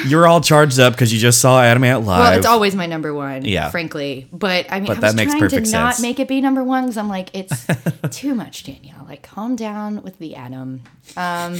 You're 0.06 0.26
all 0.26 0.40
charged 0.40 0.78
up 0.78 0.92
because 0.92 1.12
you 1.12 1.18
just 1.18 1.40
saw 1.40 1.62
Adam 1.62 1.82
Ant 1.84 2.04
live. 2.04 2.20
Well, 2.20 2.38
it's 2.38 2.46
always 2.46 2.74
my 2.74 2.86
number 2.86 3.14
one, 3.14 3.44
Yeah. 3.44 3.70
frankly. 3.70 4.28
But 4.32 4.66
I 4.70 4.80
mean, 4.80 4.86
But 4.88 4.98
I 4.98 5.00
that 5.00 5.06
was 5.08 5.14
makes 5.16 5.32
trying 5.32 5.42
to 5.42 5.56
perfect 5.56 5.72
not 5.72 6.00
make 6.00 6.20
it 6.20 6.28
be 6.28 6.40
number 6.40 6.62
one 6.64 6.84
because 6.84 6.96
I'm 6.96 7.08
like, 7.08 7.30
it's 7.34 7.66
too 8.10 8.34
much, 8.34 8.64
Danielle. 8.64 9.04
Like, 9.08 9.22
calm 9.22 9.56
down 9.56 10.02
with 10.02 10.18
the 10.18 10.34
Adam. 10.36 10.82
Um, 11.16 11.58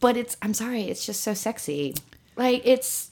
but 0.00 0.16
it's, 0.16 0.36
I'm 0.42 0.54
sorry, 0.54 0.82
it's 0.84 1.04
just 1.04 1.20
so 1.22 1.34
sexy. 1.34 1.94
Like, 2.36 2.62
it's, 2.64 3.10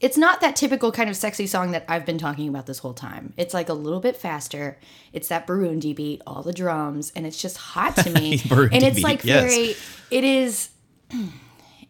it's 0.00 0.16
not 0.16 0.40
that 0.40 0.56
typical 0.56 0.90
kind 0.92 1.08
of 1.08 1.16
sexy 1.16 1.46
song 1.46 1.70
that 1.72 1.84
I've 1.88 2.04
been 2.04 2.18
talking 2.18 2.48
about 2.48 2.66
this 2.66 2.78
whole 2.80 2.92
time. 2.94 3.32
It's 3.36 3.54
like 3.54 3.68
a 3.68 3.72
little 3.72 4.00
bit 4.00 4.16
faster. 4.16 4.78
It's 5.12 5.28
that 5.28 5.46
Burundi 5.46 5.94
beat, 5.94 6.22
all 6.26 6.42
the 6.42 6.52
drums, 6.52 7.12
and 7.14 7.24
it's 7.24 7.40
just 7.40 7.56
hot 7.56 7.96
to 7.96 8.10
me. 8.10 8.40
And 8.50 8.82
it's 8.82 9.02
like 9.02 9.24
yes. 9.24 9.42
very, 9.44 9.74
it 10.10 10.24
is 10.24 10.70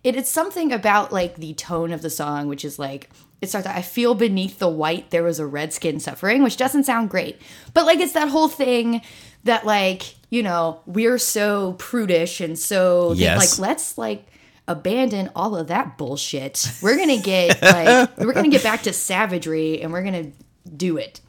it 0.04 0.16
is 0.16 0.28
something 0.28 0.72
about 0.72 1.12
like 1.12 1.36
the 1.36 1.54
tone 1.54 1.92
of 1.92 2.02
the 2.02 2.10
song, 2.10 2.48
which 2.48 2.64
is 2.64 2.78
like 2.78 3.10
it 3.40 3.48
starts. 3.48 3.66
I 3.66 3.82
feel 3.82 4.14
beneath 4.14 4.58
the 4.58 4.68
white 4.68 5.10
there 5.10 5.22
was 5.22 5.38
a 5.38 5.46
red 5.46 5.72
skin 5.72 6.00
suffering, 6.00 6.42
which 6.42 6.56
doesn't 6.56 6.84
sound 6.84 7.10
great, 7.10 7.40
but 7.74 7.86
like 7.86 7.98
it's 8.00 8.12
that 8.12 8.28
whole 8.28 8.48
thing 8.48 9.02
that 9.44 9.66
like 9.66 10.14
you 10.30 10.42
know 10.42 10.80
we're 10.86 11.18
so 11.18 11.74
prudish 11.78 12.40
and 12.40 12.58
so 12.58 13.12
Yes. 13.14 13.38
like 13.38 13.58
let's 13.68 13.98
like 13.98 14.26
abandon 14.68 15.28
all 15.34 15.56
of 15.56 15.66
that 15.68 15.98
bullshit. 15.98 16.66
We're 16.82 16.96
gonna 16.96 17.20
get 17.20 17.60
like 17.62 18.16
we're 18.18 18.32
gonna 18.32 18.48
get 18.48 18.62
back 18.62 18.82
to 18.82 18.92
savagery 18.92 19.82
and 19.82 19.92
we're 19.92 20.04
gonna 20.04 20.30
do 20.76 20.96
it 20.96 21.20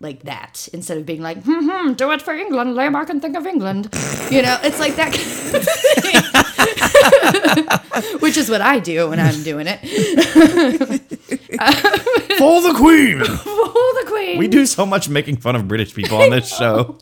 like 0.00 0.24
that 0.24 0.68
instead 0.72 0.98
of 0.98 1.06
being 1.06 1.22
like, 1.22 1.40
hmm, 1.44 1.68
hmm, 1.70 1.92
do 1.92 2.10
it 2.10 2.20
for 2.20 2.34
England, 2.34 2.78
I 2.80 3.04
can 3.04 3.20
think 3.20 3.36
of 3.36 3.46
England. 3.46 3.88
You 4.30 4.42
know, 4.42 4.58
it's 4.62 4.80
like 4.80 4.96
that 4.96 5.12
kind 5.12 5.54
of 5.54 5.64
thing. 6.02 6.88
Which 8.20 8.36
is 8.36 8.48
what 8.50 8.60
I 8.60 8.78
do 8.78 9.08
when 9.10 9.18
I'm 9.20 9.42
doing 9.42 9.66
it. 9.68 9.78
For 12.38 12.60
the 12.62 12.74
Queen! 12.76 13.22
Oh, 13.74 14.00
the 14.04 14.10
queen. 14.10 14.38
We 14.38 14.48
do 14.48 14.64
so 14.66 14.84
much 14.86 15.08
making 15.08 15.36
fun 15.38 15.56
of 15.56 15.66
British 15.66 15.94
people 15.94 16.20
on 16.20 16.30
this 16.30 16.48
show, 16.54 16.98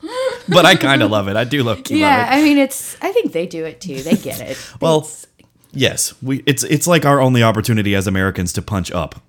but 0.48 0.64
I 0.64 0.76
kind 0.76 1.02
of 1.02 1.10
love 1.10 1.26
it. 1.28 1.36
I 1.36 1.44
do 1.44 1.62
low 1.64 1.76
key 1.76 1.98
Yeah, 2.00 2.16
love 2.18 2.28
it. 2.28 2.32
I 2.36 2.42
mean, 2.42 2.58
it's. 2.58 2.96
I 3.02 3.10
think 3.12 3.32
they 3.32 3.46
do 3.46 3.64
it 3.64 3.80
too. 3.80 4.02
They 4.02 4.14
get 4.16 4.40
it. 4.40 4.56
Well, 4.80 4.98
It's- 5.00 5.26
Yes, 5.72 6.14
we. 6.22 6.42
It's 6.46 6.62
it's 6.64 6.86
like 6.86 7.04
our 7.04 7.20
only 7.20 7.42
opportunity 7.42 7.94
as 7.94 8.06
Americans 8.06 8.52
to 8.54 8.62
punch 8.62 8.90
up. 8.92 9.20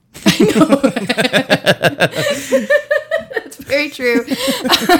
It's 2.24 3.58
very 3.58 3.90
true. 3.90 4.26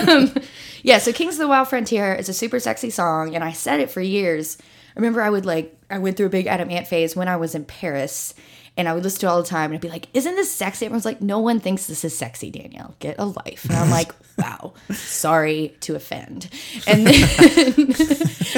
um, 0.08 0.34
yeah, 0.82 0.98
so 0.98 1.12
Kings 1.12 1.34
of 1.34 1.38
the 1.40 1.48
Wild 1.48 1.68
Frontier 1.68 2.14
is 2.14 2.28
a 2.28 2.34
super 2.34 2.60
sexy 2.60 2.90
song, 2.90 3.34
and 3.34 3.42
I 3.44 3.52
said 3.52 3.80
it 3.80 3.90
for 3.90 4.00
years. 4.00 4.58
I 4.94 5.00
remember 5.00 5.22
I 5.22 5.30
would 5.30 5.46
like, 5.46 5.76
I 5.90 5.98
went 5.98 6.16
through 6.16 6.26
a 6.26 6.30
big 6.30 6.46
Adam 6.46 6.70
Ant 6.70 6.86
phase 6.86 7.16
when 7.16 7.28
I 7.28 7.36
was 7.36 7.54
in 7.54 7.64
Paris, 7.64 8.34
and 8.76 8.88
I 8.88 8.94
would 8.94 9.04
listen 9.04 9.20
to 9.20 9.26
it 9.26 9.28
all 9.28 9.42
the 9.42 9.48
time, 9.48 9.66
and 9.70 9.74
I'd 9.74 9.80
be 9.80 9.88
like, 9.88 10.08
Isn't 10.14 10.34
this 10.34 10.50
sexy? 10.50 10.86
Everyone's 10.86 11.04
like, 11.04 11.20
No 11.20 11.38
one 11.38 11.60
thinks 11.60 11.86
this 11.86 12.04
is 12.04 12.16
sexy, 12.16 12.50
Danielle. 12.50 12.94
Get 13.00 13.16
a 13.18 13.26
life. 13.26 13.64
And 13.66 13.74
I'm 13.74 13.90
like, 13.90 14.12
Wow, 14.38 14.72
sorry 14.90 15.76
to 15.80 15.94
offend. 15.94 16.48
And 16.86 17.06
then, 17.06 17.74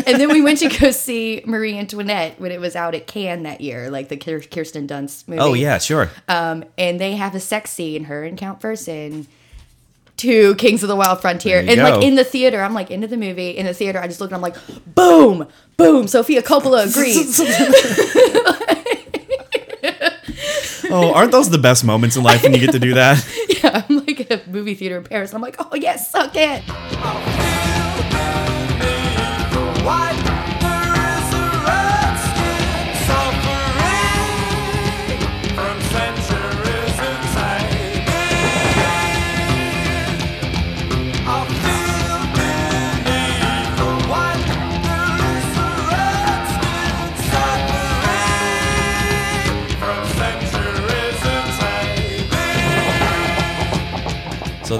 and 0.07 0.21
then 0.21 0.29
we 0.29 0.41
went 0.41 0.61
to 0.61 0.69
go 0.69 0.93
see 0.93 1.43
Marie 1.47 1.77
Antoinette 1.77 2.41
when 2.41 2.53
it 2.53 2.61
was 2.61 2.77
out 2.77 2.95
at 2.95 3.09
Cannes 3.09 3.43
that 3.43 3.61
year, 3.61 3.91
like 3.91 4.09
the 4.09 4.17
Kirsten 4.17 4.87
Dunst 4.87 5.27
movie. 5.27 5.41
Oh 5.41 5.55
yeah, 5.55 5.79
sure. 5.79 6.11
Um, 6.29 6.65
and 6.79 7.01
they 7.01 7.17
have 7.17 7.35
a 7.35 7.41
sex 7.41 7.71
scene, 7.71 8.05
her 8.05 8.23
and 8.23 8.39
Count 8.39 8.61
Fersen, 8.61 9.27
to 10.19 10.55
Kings 10.57 10.83
of 10.83 10.89
the 10.89 10.97
Wild 10.97 11.21
Frontier. 11.21 11.63
There 11.63 11.75
you 11.77 11.83
And 11.83 11.95
like 11.95 12.05
in 12.05 12.15
the 12.15 12.25
theater, 12.25 12.63
I'm 12.63 12.75
like 12.75 12.91
into 12.91 13.07
the 13.07 13.17
movie. 13.17 13.51
In 13.51 13.67
the 13.67 13.75
theater, 13.75 13.99
I 13.99 14.07
just 14.07 14.21
look 14.21 14.31
and 14.31 14.37
I'm 14.37 14.43
like, 14.43 14.57
boom, 14.95 15.49
boom. 15.77 16.09
Sofia 16.09 16.43
Coppola 16.43 16.89
agrees. 16.89 17.41
oh, 20.91 21.13
aren't 21.13 21.33
those 21.33 21.51
the 21.51 21.59
best 21.59 21.85
moments 21.85 22.17
in 22.17 22.23
life 22.23 22.43
when 22.43 22.53
you 22.55 22.61
get 22.61 22.73
to 22.73 22.79
do 22.79 22.95
that? 22.95 23.27
yeah, 23.63 23.85
I'm 23.89 24.05
like 24.05 24.21
at 24.21 24.47
a 24.47 24.51
movie 24.51 24.75
theater 24.75 24.99
in 24.99 25.05
Paris. 25.05 25.35
I'm 25.35 25.43
like, 25.43 25.57
oh 25.59 25.75
yes, 25.75 26.11
suck 26.11 26.33
it. 26.37 26.63
Oh, 26.69 27.51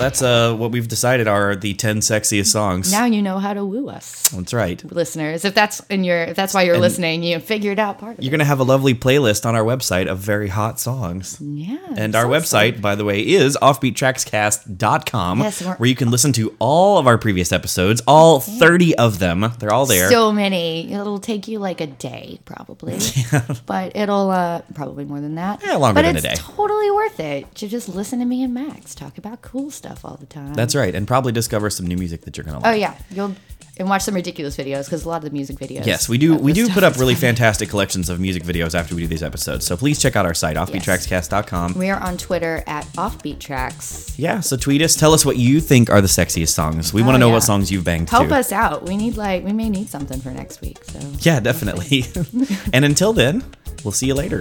that's 0.05 0.23
uh 0.23 0.55
what 0.55 0.71
we've 0.71 0.87
decided 0.87 1.27
are 1.27 1.57
the 1.57 1.75
ten 1.75 1.99
sexiest 1.99 2.47
songs. 2.47 2.93
Now 2.93 3.07
you 3.07 3.23
know 3.23 3.39
how 3.39 3.55
to 3.55 3.65
woo 3.65 3.89
us, 3.89 4.29
that's 4.29 4.53
right. 4.53 4.83
listeners. 4.85 5.45
If 5.45 5.55
that's 5.55 5.81
in 5.89 6.05
your, 6.05 6.23
if 6.25 6.37
that's 6.37 6.53
why 6.53 6.63
you're 6.63 6.79
listening, 6.79 7.23
you 7.23 7.39
figured 7.41 7.79
out 7.79 7.99
part 7.99 8.19
of 8.19 8.25
You're 8.25 8.31
gonna 8.31 8.45
have 8.45 8.61
a 8.61 8.65
lovely 8.65 8.95
playlist 8.95 9.47
on 9.47 9.55
our 9.57 9.65
website 9.65 10.07
of 10.07 10.19
very 10.19 10.49
hot 10.49 10.79
songs. 10.79 11.41
Yeah. 11.41 11.79
And 11.97 12.15
our 12.15 12.27
website, 12.27 12.81
by 12.81 12.95
the 12.95 13.05
way, 13.05 13.21
is 13.21 13.57
offbeattrackscast.com, 13.63 15.41
Yes, 15.41 15.63
where 15.63 15.89
you 15.89 15.95
can 15.95 16.11
listen 16.11 16.33
to 16.35 16.55
all 16.59 16.99
of 16.99 17.07
our 17.07 17.17
previous 17.17 17.53
episodes, 17.53 18.03
all 18.07 18.41
30 18.41 18.97
of 18.97 19.19
them. 19.19 19.53
They're 19.59 19.73
all 19.73 19.87
there. 19.87 20.11
So 20.11 20.33
many. 20.33 20.93
It'll 20.93 21.19
take 21.19 21.49
you 21.49 21.59
like 21.59 21.81
a 21.81 21.87
day, 21.87 22.41
probably. 22.45 22.99
yeah. 23.33 23.47
but 23.67 23.97
it'll 23.97 24.31
uh 24.31 24.63
probably 24.75 25.05
more 25.05 25.21
than 25.21 25.37
that. 25.37 25.63
Yeah, 25.65 25.77
longer 25.77 26.03
but 26.03 26.13
than 26.13 26.17
a 26.17 26.29
it's 26.31 26.41
totally 26.41 26.91
worth 26.91 27.21
it 27.21 27.55
to 27.57 27.69
just 27.69 27.89
listen 27.89 28.19
to 28.19 28.25
me 28.25 28.43
and 28.43 28.53
Max 28.53 28.95
talk 28.95 29.17
about 29.19 29.41
cool 29.41 29.71
stuff 29.71 29.94
all 30.03 30.17
the 30.17 30.27
time. 30.27 30.55
That's 30.55 30.75
right. 30.75 30.95
And 30.95 31.07
probably 31.07 31.33
discover 31.33 31.69
some 31.69 31.87
new 31.87 31.99
music 31.99 32.23
that 32.23 32.39
you're 32.39 32.45
going 32.45 32.59
to 32.59 32.67
oh, 32.67 32.71
like. 32.71 32.77
Oh 32.77 32.79
yeah, 32.81 32.97
you'll 33.11 33.35
and 33.77 33.89
watch 33.89 34.03
some 34.03 34.15
ridiculous 34.15 34.57
videos 34.57 34.85
because 34.85 35.05
a 35.05 35.09
lot 35.09 35.17
of 35.17 35.25
the 35.25 35.31
music 35.31 35.57
videos. 35.57 35.85
Yes, 35.85 36.09
we 36.09 36.17
do. 36.17 36.37
We 36.37 36.53
do 36.53 36.69
put 36.69 36.85
up 36.85 36.95
really 36.95 37.15
funny. 37.15 37.29
fantastic 37.29 37.69
collections 37.69 38.09
of 38.09 38.21
music 38.21 38.45
videos 38.45 38.75
after 38.79 38.95
we 38.95 39.01
do 39.03 39.09
these 39.09 39.23
episodes. 39.23 39.67
So 39.67 39.77
please 39.77 40.01
check 40.01 40.15
out 40.17 40.25
our 40.27 40.35
site, 40.35 40.57
offbeattrackscast.com. 40.57 41.75
We 41.75 41.91
are 41.91 42.01
on 42.01 42.17
Twitter 42.17 42.63
at 42.67 42.85
offbeattracks. 42.95 44.15
Yeah, 44.17 44.41
so 44.41 44.57
tweet 44.57 44.81
us. 44.83 44.95
Tell 44.95 45.13
us 45.13 45.25
what 45.25 45.37
you 45.39 45.61
think 45.61 45.91
are 45.91 46.01
the 46.01 46.07
sexiest 46.07 46.51
songs. 46.51 46.93
We 46.95 47.03
want 47.03 47.15
to 47.15 47.17
Oh, 47.17 47.19
know 47.19 47.27
yeah. 47.29 47.35
what 47.35 47.43
songs 47.43 47.71
you've 47.73 47.85
banged 47.85 48.11
Help 48.11 48.29
to. 48.29 48.37
us 48.37 48.53
out. 48.53 48.85
We 48.85 48.97
need 48.97 49.17
like 49.17 49.45
we 49.45 49.53
may 49.53 49.69
need 49.69 49.89
something 49.89 50.21
for 50.21 50.31
next 50.31 50.61
week. 50.61 50.79
So 50.85 51.01
Yeah, 51.21 51.41
definitely. 51.41 52.05
and 52.73 52.85
until 52.85 53.13
then, 53.13 53.43
we'll 53.83 53.93
see 53.93 54.07
you 54.07 54.15
later. 54.15 54.41